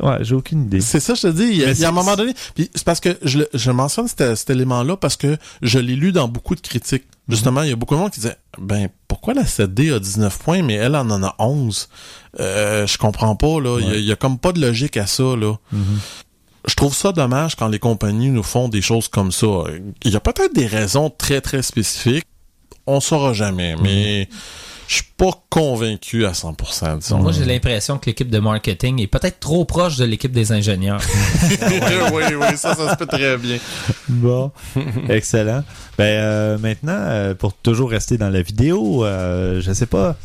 [0.00, 0.80] Ouais, j'ai aucune idée.
[0.80, 1.42] C'est ça, je te dis.
[1.42, 2.32] Il y a, Mais il y a un moment donné.
[2.54, 6.12] Puis c'est parce que je, je mentionne cet, cet élément-là parce que je l'ai lu
[6.12, 7.04] dans beaucoup de critiques.
[7.28, 10.38] Justement, il y a beaucoup de monde qui disait Ben, pourquoi la 7D a 19
[10.38, 11.90] points, mais elle en en a 11?
[12.40, 13.78] Euh, je comprends pas, là.
[13.80, 13.98] Il y a- Ouais.
[14.00, 15.56] il y, a comme pas de logique à ça, là.
[15.72, 15.82] Mhm.
[16.66, 19.46] Je trouve ça dommage quand les compagnies nous font des choses comme ça.
[20.04, 22.24] Il y a peut-être des raisons très, très spécifiques.
[22.86, 24.28] On saura jamais, mais
[24.92, 27.18] je suis pas convaincu à 100%, disons.
[27.18, 31.00] Moi, j'ai l'impression que l'équipe de marketing est peut-être trop proche de l'équipe des ingénieurs.
[32.12, 33.56] oui, oui, ça, ça se peut très bien.
[34.10, 34.50] Bon,
[35.08, 35.64] excellent.
[35.96, 40.16] Ben euh, maintenant, euh, pour toujours rester dans la vidéo, euh, je sais pas.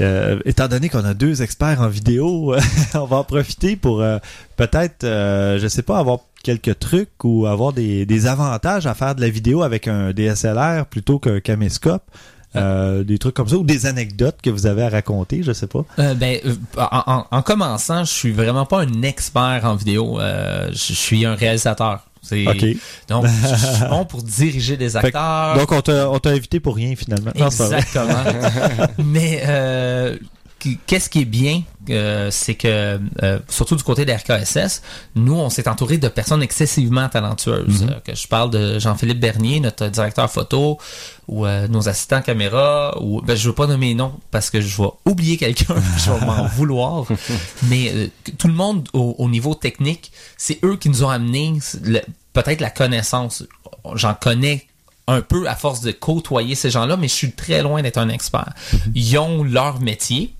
[0.00, 2.54] euh, étant donné qu'on a deux experts en vidéo,
[2.94, 4.18] on va en profiter pour euh,
[4.56, 9.16] peut-être, euh, je sais pas, avoir quelques trucs ou avoir des, des avantages à faire
[9.16, 12.04] de la vidéo avec un DSLR plutôt qu'un caméscope.
[12.56, 15.66] Euh, des trucs comme ça ou des anecdotes que vous avez à raconter, je sais
[15.66, 15.84] pas.
[15.98, 20.20] Euh, ben, euh, en, en- en commençant, je suis vraiment pas un expert en vidéo.
[20.20, 22.00] Euh, je suis un réalisateur.
[23.08, 25.56] Donc, je suis bon pour diriger des que- acteurs.
[25.58, 27.32] Donc on t'a invité pour rien finalement.
[27.34, 27.78] Non, c'est pas vrai.
[27.78, 28.86] Exactement.
[29.04, 30.16] Mais euh,
[30.86, 34.82] qu'est-ce qui est bien, euh, c'est que euh, surtout du côté des RKSS,
[35.14, 37.82] nous on s'est entouré de personnes excessivement talentueuses.
[37.82, 37.90] Mhm.
[37.90, 40.78] Euh, que je parle de Jean-Philippe Bernier, notre directeur photo,
[41.28, 44.60] ou euh, nos assistants caméra, ou ben, je veux pas nommer les noms parce que
[44.60, 47.06] je vais oublier quelqu'un, je vais m'en vouloir.
[47.64, 51.58] Mais euh, tout le monde au, au niveau technique, c'est eux qui nous ont amené
[52.32, 53.44] peut-être la connaissance.
[53.94, 54.66] J'en connais
[55.08, 58.08] un peu à force de côtoyer ces gens-là, mais je suis très loin d'être un
[58.08, 58.52] expert.
[58.94, 60.34] Ils ont leur métier,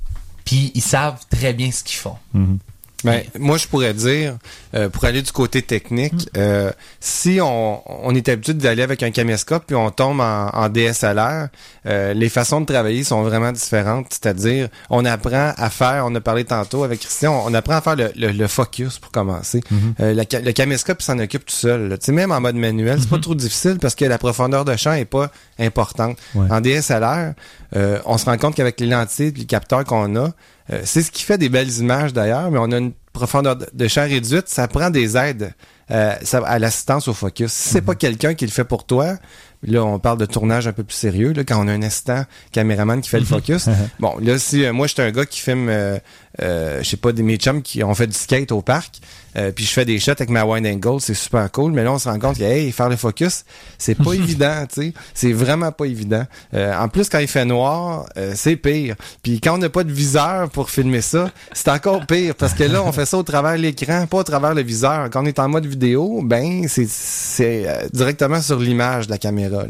[0.44, 2.16] puis ils savent très bien ce qu'ils font.
[2.34, 2.58] Mhm.
[3.04, 4.36] Ben, moi, je pourrais dire,
[4.74, 6.38] euh, pour aller du côté technique, Mm.
[6.38, 10.68] euh, si on, on est habitué d'aller avec un caméscope puis on tombe en, en
[10.68, 11.48] DSLR,
[11.86, 14.06] euh, les façons de travailler sont vraiment différentes.
[14.10, 17.96] C'est-à-dire, on apprend à faire, on a parlé tantôt avec Christian, on apprend à faire
[17.96, 19.60] le, le- le focus pour commencer.
[19.60, 19.94] Mm-hmm.
[20.00, 21.88] Euh, la le caméscope s'en occupe tout seul.
[21.88, 21.98] là.
[21.98, 23.20] Tu sais, même en mode manuel, c'est pas Mm-hmm.
[23.20, 26.16] trop difficile parce que la profondeur de champ est pas importante.
[26.34, 26.46] Ouais.
[26.50, 27.34] En DSLR,
[27.76, 30.30] euh, on se rend compte qu'avec les lentilles et les capteurs qu'on a,
[30.70, 33.88] euh, c'est ce qui fait des belles images d'ailleurs, mais on a une profondeur de-
[33.88, 35.52] champ réduite, ça prend des aides
[35.90, 37.52] euh, ça- à l'assistance au focus.
[37.52, 39.16] Si c'est pas quelqu'un qui le fait pour toi,
[39.62, 42.24] là on parle de tournage un peu plus sérieux, là, quand on a un assistant
[42.52, 43.68] caméraman qui fait le focus.
[44.00, 45.98] bon, là si euh, moi j'étais un gars qui filme, euh,
[46.40, 49.00] euh, je sais pas, des mes chums qui ont fait du skate au parc,
[49.36, 51.92] euh, puis je fais des shots avec ma wide angle, c'est super cool, mais là
[51.92, 53.44] on se rend compte que hey, faire le focus,
[53.78, 56.24] c'est pas évident, tu sais, c'est vraiment pas évident.
[56.54, 58.96] Euh, en plus quand il fait noir, euh, c'est pire.
[59.22, 62.64] Puis quand on n'a pas de viseur pour filmer ça, c'est encore pire parce que
[62.64, 65.08] là on fait ça au travers de l'écran, pas au travers le viseur.
[65.10, 69.51] Quand on est en mode vidéo, ben c'est c'est directement sur l'image de la caméra.
[69.52, 69.66] Là.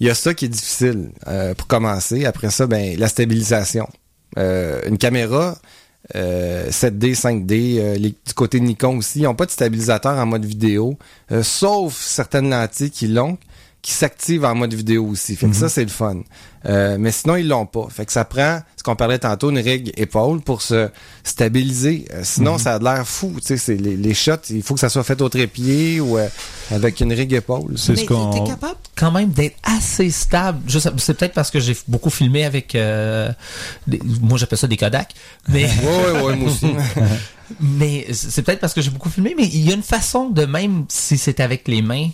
[0.00, 2.24] Il y a ça qui est difficile euh, pour commencer.
[2.24, 3.86] Après ça, ben la stabilisation.
[4.38, 5.58] Euh, une caméra
[6.16, 10.18] euh, 7D, 5D, euh, les- du côté de Nikon aussi, ils n'ont pas de stabilisateur
[10.18, 10.98] en mode vidéo,
[11.42, 13.38] sauf certaines lentilles qui l'ont,
[13.82, 15.34] qui s'activent en mode vidéo aussi.
[15.34, 16.18] Fait que ça, c'est le fun.
[16.66, 17.88] Euh, mais sinon, ils l'ont pas.
[17.90, 20.88] Fait que ça prend, ce qu'on parlait tantôt, une rig épaule pour se
[21.24, 22.06] stabiliser.
[22.12, 23.32] Euh, sinon, ça a l'air fou.
[23.40, 26.16] Tu sais, c'est les, les shots, il faut que ça soit fait au trépied ou
[26.16, 26.28] euh,
[26.70, 27.72] avec une rig épaule.
[27.76, 28.30] C'est Mais ce qu'on.
[28.30, 30.60] t'es capable quand même d'être assez stable.
[30.98, 33.32] C'est peut-être parce que j'ai beaucoup filmé avec, euh,
[33.88, 35.12] des- moi j'appelle ça des Kodak,
[35.48, 36.66] mais Ouais, ouais, ouais, moi aussi.
[37.60, 39.34] mais c'est peut-être parce que j'ai beaucoup filmé.
[39.36, 42.10] Mais il y a une façon de même si c'est avec les mains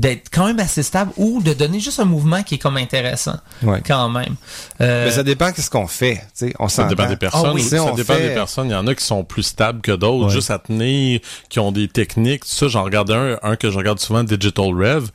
[0.00, 3.36] d'être quand même assez stable ou de donner juste un mouvement qui est comme intéressant
[3.62, 3.82] Ouais.
[3.86, 4.34] quand même.
[4.80, 6.14] Euh, Mais ça dépend qu'est-ce qu'on fait.
[6.16, 6.54] tu sais.
[6.58, 7.42] On Ça dépend des personnes.
[7.44, 7.60] Ah oui.
[7.60, 7.68] aussi.
[7.70, 8.68] Si ça on dépend fait- des personnes.
[8.68, 10.32] Il y en a qui sont plus stables que d'autres, Ouais.
[10.32, 11.20] juste à tenir,
[11.50, 12.44] qui ont des techniques.
[12.44, 15.08] Tout ça, j'en regarde un, un que je regarde souvent, Digital Rev,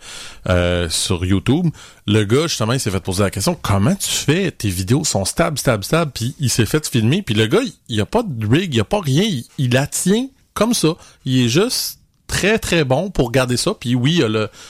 [0.50, 1.68] euh, sur YouTube.
[2.06, 4.52] Le gars, justement, il s'est fait poser la question, comment tu fais?
[4.52, 6.12] Tes vidéos sont stables, stables, stables.
[6.14, 7.24] Puis il s'est fait filmer.
[7.24, 9.24] Puis le gars, il, il a pas de rig, il a pas rien.
[9.24, 10.90] Il, il la tient comme ça.
[11.26, 13.74] Il est juste très très bon pour garder ça.
[13.80, 14.22] Puis oui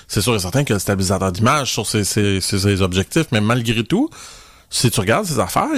[0.07, 2.03] c'est sûr et certain que le stabilisateur d'image sur ses-
[2.41, 4.09] ses objectifs mais malgré tout
[4.69, 5.69] si tu regardes ses affaires,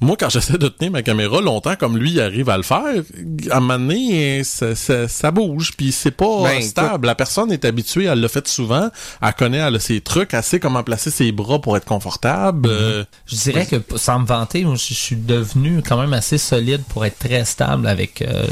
[0.00, 3.02] moi, quand j'essaie de tenir ma caméra longtemps comme lui il arrive à le faire,
[3.50, 7.06] à un moment donné, ça, ça, ça bouge, puis c'est pas Ben, stable.
[7.06, 8.88] La personne est habituée, elle l'a fait souvent,
[9.22, 12.68] elle connaît, elle a ses trucs, elle sait comment placer ses bras pour être confortable.
[12.70, 16.38] euh, Je dirais que sans me vanter, moi, je je suis devenu quand même assez
[16.38, 18.44] solide pour être très stable avec euh,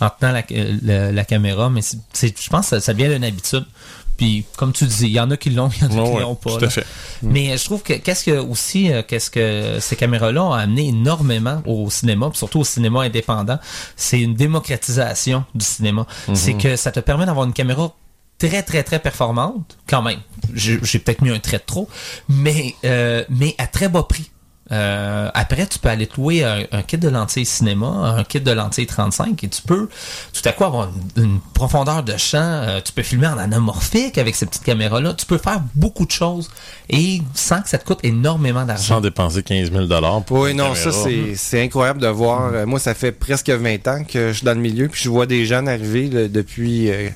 [0.00, 0.42] en tenant la,
[0.82, 3.64] la- la caméra, mais je pense que ça, ça vient d'une habitude.
[4.18, 6.14] Puis comme tu dis, il y en a qui l'ont, il y en a qui
[6.16, 6.50] ouais, l'ont pas.
[6.50, 6.66] tout là.
[6.66, 6.84] à fait.
[7.22, 11.62] Mais je trouve que qu'est-ce que aussi euh, qu'est-ce que ces caméras-là ont amené énormément
[11.64, 13.58] au cinéma, puis surtout au cinéma indépendant,
[13.96, 16.06] c'est une démocratisation du cinéma.
[16.34, 17.94] C'est que ça te permet d'avoir une caméra
[18.38, 20.20] très très très performante quand même.
[20.52, 21.88] J'ai j'ai peut-être mis un trait de trop,
[22.28, 24.30] mais euh, mais à très bas prix.
[24.70, 28.40] Euh, après, tu peux aller te louer un, un kit de lentilles cinéma, un kit
[28.40, 29.88] de lentilles 35 et tu peux
[30.32, 32.38] tout à coup avoir une, une profondeur de champ.
[32.38, 35.14] euh, tu peux filmer en anamorphique avec ces petites caméras-là.
[35.14, 36.50] Tu peux faire beaucoup de choses
[36.90, 38.82] et sans que ça te coûte énormément d'argent.
[38.96, 39.86] Sans dépenser 15 000
[40.26, 40.74] pour Oui, non, caméra.
[40.74, 42.52] ça, c'est, c'est incroyable de voir.
[42.52, 45.08] Euh, moi, ça fait presque 20 ans que je suis dans le milieu, puis je
[45.08, 47.08] vois des jeunes arriver là, depuis, euh,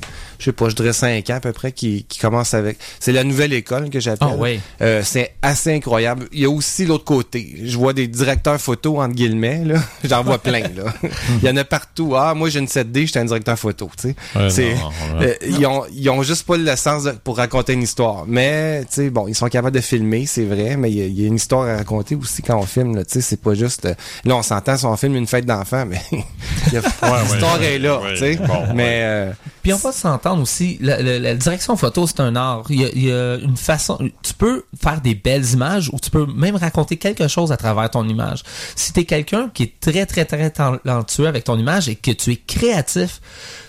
[0.43, 2.77] je sais pas, je dirais 5 ans à peu près, qui, qui commencent avec...
[2.99, 4.29] C'est la nouvelle école que j'appelle.
[4.33, 4.59] Ah oui.
[4.81, 6.27] Euh, c'est assez incroyable.
[6.33, 7.55] Il y a aussi l'autre côté.
[7.63, 9.77] Je vois des directeurs photo, entre guillemets, là.
[10.05, 10.93] J'en vois plein, là.
[11.41, 12.15] Il y en a partout.
[12.17, 14.17] Ah, moi, j'ai une 7D, j'étais un directeur photo, tu sais.
[14.35, 15.27] Ouais, non, ouais.
[15.29, 18.25] euh, ils, ont, ils ont juste pas le sens de- pour raconter une histoire.
[18.27, 21.07] Mais, tu sais, bon, ils sont capables de filmer, c'est vrai, mais il y, a-
[21.07, 23.05] il y a une histoire à raconter aussi quand on filme, là.
[23.05, 23.85] Tu sais, c'est pas juste...
[23.85, 26.75] euh, là, on s'entend si on filme une fête d'enfant, mais a-
[27.13, 28.37] ouais, l'histoire ouais, est là, tu sais.
[28.37, 29.31] bon, mais...
[29.63, 32.65] Puis on va s'entendre aussi, la, la- la direction photo, c'est un art.
[32.69, 35.99] Il y, a, il y a une façon, tu peux faire des belles images ou
[36.01, 38.43] tu peux même raconter quelque chose à travers ton image.
[38.77, 42.11] Si tu es quelqu'un qui est très, très, très talentueux avec ton image et que
[42.11, 43.21] tu es créatif,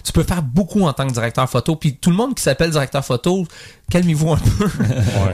[0.04, 1.76] tu peux faire beaucoup en tant que directeur photo.
[1.76, 3.46] Puis tout le monde qui s'appelle directeur photo,
[3.92, 4.70] calmez-vous un peu.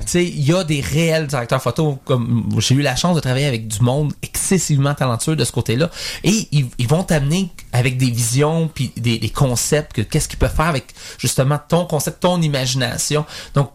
[0.01, 1.99] Tu sais, il y a des réels directeurs photo.
[2.05, 5.89] Comme j'ai eu la chance de travailler avec du monde excessivement talentueux de ce côté-là,
[6.23, 10.39] et ils, ils vont t'amener avec des visions puis des, des concepts que qu'est-ce qu'ils
[10.39, 13.25] peuvent faire avec justement ton concept, ton imagination.
[13.55, 13.71] Donc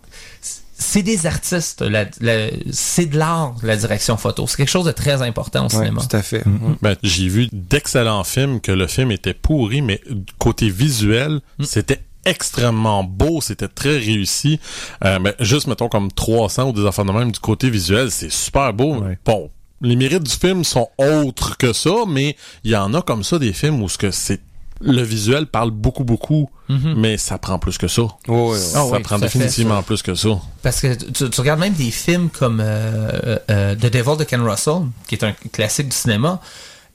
[0.76, 4.46] c'est des artistes, la- la- c'est de l'art, la direction photo.
[4.48, 6.02] C'est quelque chose de très important au ouais, cinéma.
[6.02, 6.42] tout à fait.
[6.82, 10.00] Ben, j'ai vu d'excellents films que le film était pourri, mais
[10.38, 11.64] côté visuel, Mm.
[11.64, 14.58] c'était extrêmement beau, c'était très réussi.
[15.04, 18.32] Euh, mais juste, mettons, comme 300 ou des affaires de même, du côté visuel, c'est
[18.32, 18.96] super beau.
[18.96, 19.18] Ouais.
[19.24, 19.50] Bon,
[19.80, 23.38] les mérites du film sont autres que ça, mais il y en a comme ça
[23.38, 24.40] des films où ce que c'est
[24.80, 26.94] le visuel parle beaucoup beaucoup, Mhm.
[26.96, 28.02] mais ça prend plus que ça.
[28.28, 28.56] Ouais.
[28.56, 30.30] Ah ça oui, prend fait, définitivement plus que ça.
[30.62, 34.40] Parce que tu, tu regardes même des films comme euh, euh, The Devil de Ken
[34.42, 36.40] Russell, qui est un classique du cinéma,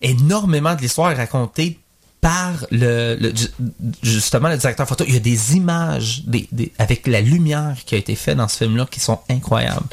[0.01, 1.79] énormément de l'histoire est racontée
[2.21, 3.47] par le, le- ju-
[4.03, 5.05] justement le directeur photo.
[5.07, 8.47] Il y a des images des, des- avec la lumière qui a été faite dans
[8.49, 9.85] ce film-là qui sont incroyables.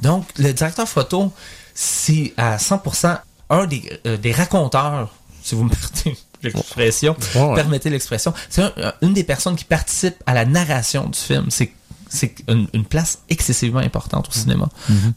[0.00, 1.32] Donc, le directeur photo,
[1.74, 3.18] c'est à 100%
[3.50, 5.12] un des, euh, des raconteurs,
[5.42, 6.16] si vous me permettez
[6.48, 8.32] l'expression, Ouais, permettez l'expression.
[8.48, 11.46] C'est un- un- une des personnes qui participe à la narration du film.
[11.50, 11.72] C'est
[12.08, 14.68] c'est une, une place excessivement importante au cinéma.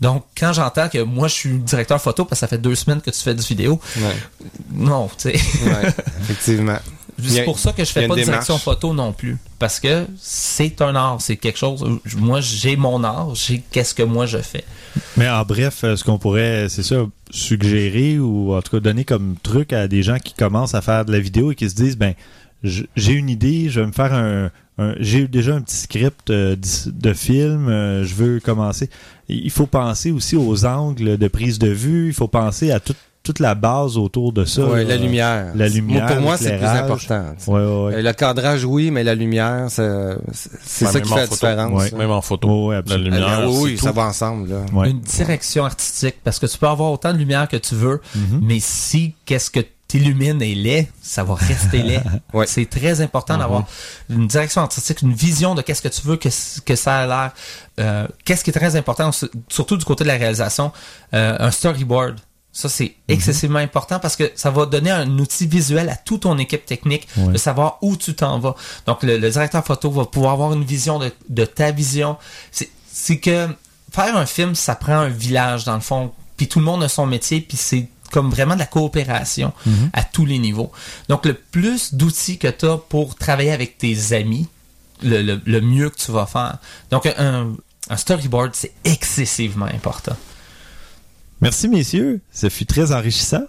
[0.01, 3.01] Donc, quand j'entends que moi, je suis directeur photo parce que ça fait deux semaines
[3.01, 4.15] que tu fais du vidéo, Ouais,
[4.73, 5.33] non, tu sais.
[5.63, 6.79] ouais, effectivement.
[7.23, 8.45] C'est pour ça que je fais pas de démarche.
[8.45, 9.37] direction photo non plus.
[9.59, 11.83] Parce que c'est un art, c'est quelque chose.
[12.17, 14.63] Moi, j'ai mon art, j'ai qu'est-ce que moi je fais.
[15.17, 16.97] Mais en bref, euh, ce qu'on pourrait, c'est ça,
[17.31, 21.05] suggérer ou en tout cas donner comme truc à des gens qui commencent à faire
[21.05, 22.13] de la vidéo et qui se disent, ben,
[22.63, 26.55] j'ai une idée, je vais me faire un, un- j'ai déjà un petit script euh,
[26.87, 28.89] de film, euh, je veux commencer.
[29.29, 32.97] Il faut penser aussi aux angles de prise de vue, il faut penser à toute
[33.27, 34.63] toute la base autour de ça.
[34.65, 34.95] Ouais, là.
[34.95, 35.51] la lumière.
[35.53, 37.23] La lumière, pour moi, c'est le plus important.
[37.47, 37.93] Ouais, ouais, ouais.
[37.95, 41.33] Euh, Le cadrage, oui, mais la lumière, c'est ça qui fait la photo.
[41.35, 41.91] différence.
[41.91, 42.71] Même en photo.
[42.71, 43.15] La absolument.
[43.17, 43.95] lumière, Ah, oui, ça tout.
[43.95, 44.49] va ensemble.
[44.49, 44.59] Là.
[44.73, 44.89] Ouais.
[44.91, 48.39] Une direction artistique, parce que tu peux avoir autant de lumière que tu veux, Mhm.
[48.43, 52.01] mais si qu'est-ce que t'illumines est laid, ça va rester laid.
[52.33, 52.45] Ouais.
[52.47, 53.63] C'est très important d'avoir
[54.09, 56.27] une direction artistique, une vision de qu'est-ce que tu veux que,
[56.65, 57.31] que ça a l'air.
[57.79, 59.11] Euh, qu'est-ce qui est très important,
[59.47, 60.71] surtout du côté de la réalisation,
[61.13, 62.15] euh, un storyboard.
[62.59, 66.39] Ça, c'est excessivement important parce que ça va donner un outil visuel à toute ton
[66.39, 67.33] équipe technique Ouais.
[67.33, 68.55] de savoir où tu t'en vas.
[68.87, 72.17] Donc, le, le directeur photo va pouvoir avoir une vision de, de ta vision.
[72.91, 73.47] C'est que
[73.91, 76.11] faire un film, ça prend un village, dans le fond.
[76.35, 79.53] Puis tout le monde a son métier, puis c'est comme vraiment de la coopération
[79.93, 80.71] à tous les niveaux.
[81.09, 84.47] Donc, le plus d'outils que tu as pour travailler avec tes amis,
[85.03, 86.57] le, le- le mieux que tu vas faire.
[86.89, 87.51] Donc, un,
[87.89, 90.15] un storyboard, c'est excessivement important.
[91.41, 92.21] Merci, messieurs.
[92.31, 93.45] Ce fut très enrichissant.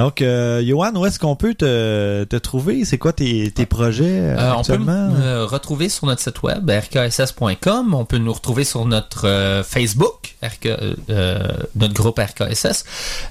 [0.00, 2.86] Donc, euh, Johan, où est-ce qu'on peut te, te trouver?
[2.86, 6.70] C'est quoi tes, tes projets euh, Euh, on peut me retrouver sur notre site web
[6.70, 7.92] rkss.com.
[7.94, 10.68] On peut nous retrouver sur notre euh, Facebook, RK,
[11.10, 11.38] euh,
[11.76, 12.84] notre groupe RKSS.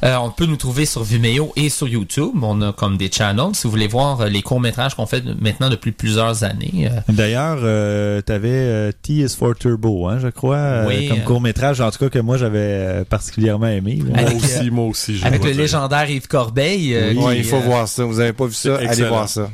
[0.03, 2.35] Euh, on peut nous trouver sur Vimeo et sur YouTube.
[2.41, 3.55] On a comme des channels.
[3.55, 6.87] Si vous voulez voir euh, les courts métrages qu'on fait maintenant depuis plusieurs années.
[6.91, 11.17] euh, D'ailleurs, euh, tu avais T is for Turbo, hein, je crois, euh, Oui, comme
[11.17, 14.03] euh, court-métrage, en tout cas que moi j'avais euh, particulièrement aimé.
[14.13, 14.21] là.
[14.21, 15.19] Moi aussi, moi aussi.
[15.23, 15.61] avec le dire.
[15.61, 16.27] légendaire Yves
[16.61, 18.03] Euh, qui, il faut euh, voir ça.
[18.03, 18.77] Vous avez pas vu ça?
[18.77, 19.49] Allez voir ça.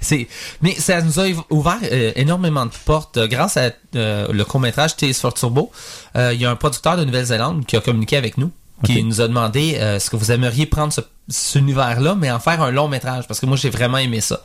[0.00, 0.28] C'est,
[0.62, 3.16] mais ça nous a ouvert euh, énormément de portes.
[3.16, 5.72] Euh, grâce à euh, le court-métrage T is for Turbo,
[6.16, 8.52] euh, il y a un producteur de Nouvelle-Zélande qui a communiqué avec nous,
[8.84, 12.40] qui nous a demandé euh, est-ce que vous aimeriez prendre ce, cet univers-là, mais en
[12.40, 14.42] faire un long métrage, parce que moi j'ai vraiment aimé ça.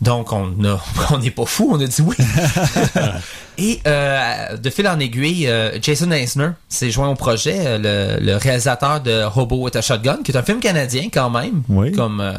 [0.00, 2.16] Donc on a, on n'est pas fou, on a dit oui.
[3.58, 8.24] Et euh, de fil en aiguille, euh, Jason Eisner s'est joint au projet, euh, le,
[8.24, 11.62] le réalisateur de Hobo with a Shotgun, qui est un film canadien quand même.
[11.68, 11.92] Oui.
[11.92, 12.32] Comme, euh,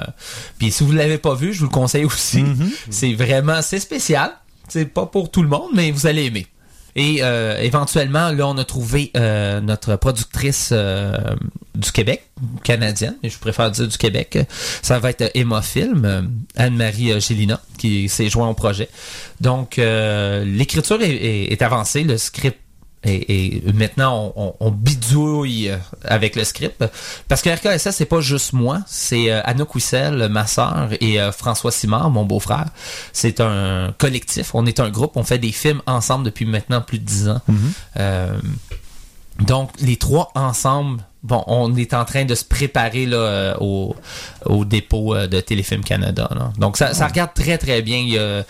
[0.58, 2.44] puis si vous l'avez pas vu, je vous le conseille aussi.
[2.90, 4.32] C'est vraiment, c'est spécial.
[4.68, 6.48] C'est pas pour tout le monde, mais vous allez aimer.
[6.96, 11.18] Et euh, éventuellement, là, on a trouvé euh, notre productrice euh,
[11.76, 12.30] du Québec,
[12.64, 14.38] canadienne, mais je préfère dire du Québec.
[14.82, 16.22] Ça va être Emma Film, euh,
[16.56, 18.90] Anne-Marie euh, Gélina, qui s'est joint au projet.
[19.42, 22.60] Donc, euh, l'écriture est avancée, le script
[23.04, 26.84] et, et maintenant, on, on- on bidouille euh, avec le script.
[27.28, 31.32] Parce que RKSS, c'est pas juste moi, c'est euh, Anna Couissel, ma sœur, et euh,
[31.32, 32.66] François Simard, mon beau-frère.
[33.12, 37.00] C'est un collectif, on est un groupe, on fait des films ensemble depuis maintenant plus
[37.00, 37.42] de dix ans.
[38.00, 38.38] Euh,
[39.40, 43.96] donc, les trois ensemble, bon, on est en train de se préparer là, euh, au,
[44.46, 46.30] au dépôt euh, de Téléfilm Canada.
[46.36, 46.52] là.
[46.60, 47.98] Donc, ça, ça regarde très, très bien.
[47.98, 48.44] Il y a-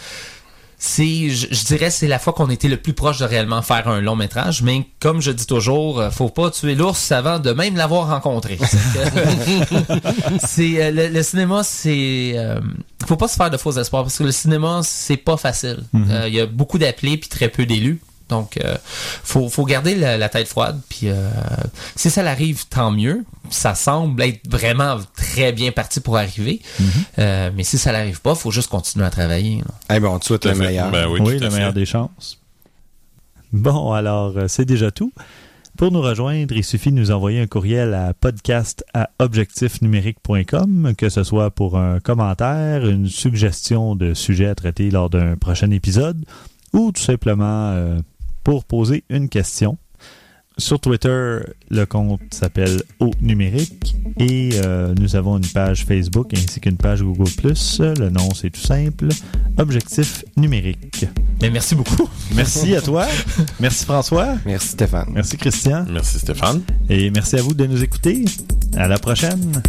[0.85, 3.87] c'est, je, je dirais, c'est la fois qu'on était le plus proche de réellement faire
[3.87, 4.61] un long métrage.
[4.63, 8.59] Mais comme je dis toujours, euh, faut pas tuer l'ours avant de même l'avoir rencontré.
[10.45, 12.59] C'est euh, le, le cinéma, c'est, euh,
[13.07, 15.83] faut pas se faire de faux espoirs parce que le cinéma, c'est pas facile.
[15.95, 18.01] Euh, Il y a beaucoup d'appelés puis très peu d'élus.
[18.29, 18.77] Donc, euh,
[19.23, 20.79] faut, faut garder la, la tête froide.
[20.89, 21.29] Puis, euh,
[21.95, 23.23] si ça l'arrive, tant mieux.
[23.49, 26.61] Ça semble être vraiment très bien parti pour arriver.
[27.19, 29.61] Euh, mais si ça l'arrive pas, faut juste continuer à travailler.
[29.93, 30.89] Eh ben, on te souhaite le meilleur.
[30.91, 31.49] Ben oui, fait.
[31.49, 32.39] meilleure des chances.
[33.51, 35.11] Bon, alors, c'est déjà tout.
[35.77, 41.09] Pour nous rejoindre, il suffit de nous envoyer un courriel à podcast à objectifnumérique.com, que
[41.09, 46.25] ce soit pour un commentaire, une suggestion de sujet à traiter lors d'un prochain épisode,
[46.73, 47.99] ou tout simplement euh,
[48.43, 49.77] pour poser une question.
[50.59, 51.39] Sur Twitter,
[51.71, 57.01] le compte s'appelle Au Numérique et euh, nous avons une page Facebook ainsi qu'une page
[57.01, 57.31] Google+.
[57.79, 59.07] Le nom, c'est tout simple,
[59.57, 61.07] Objectif Numérique.
[61.41, 62.07] Mais merci beaucoup.
[62.35, 63.07] Merci à toi.
[63.59, 64.35] Merci François.
[64.45, 65.09] Merci Stéphane.
[65.11, 65.85] Merci Christian.
[65.89, 66.61] Merci Stéphane.
[66.87, 68.23] Et merci à vous de nous écouter.
[68.75, 69.61] À la prochaine.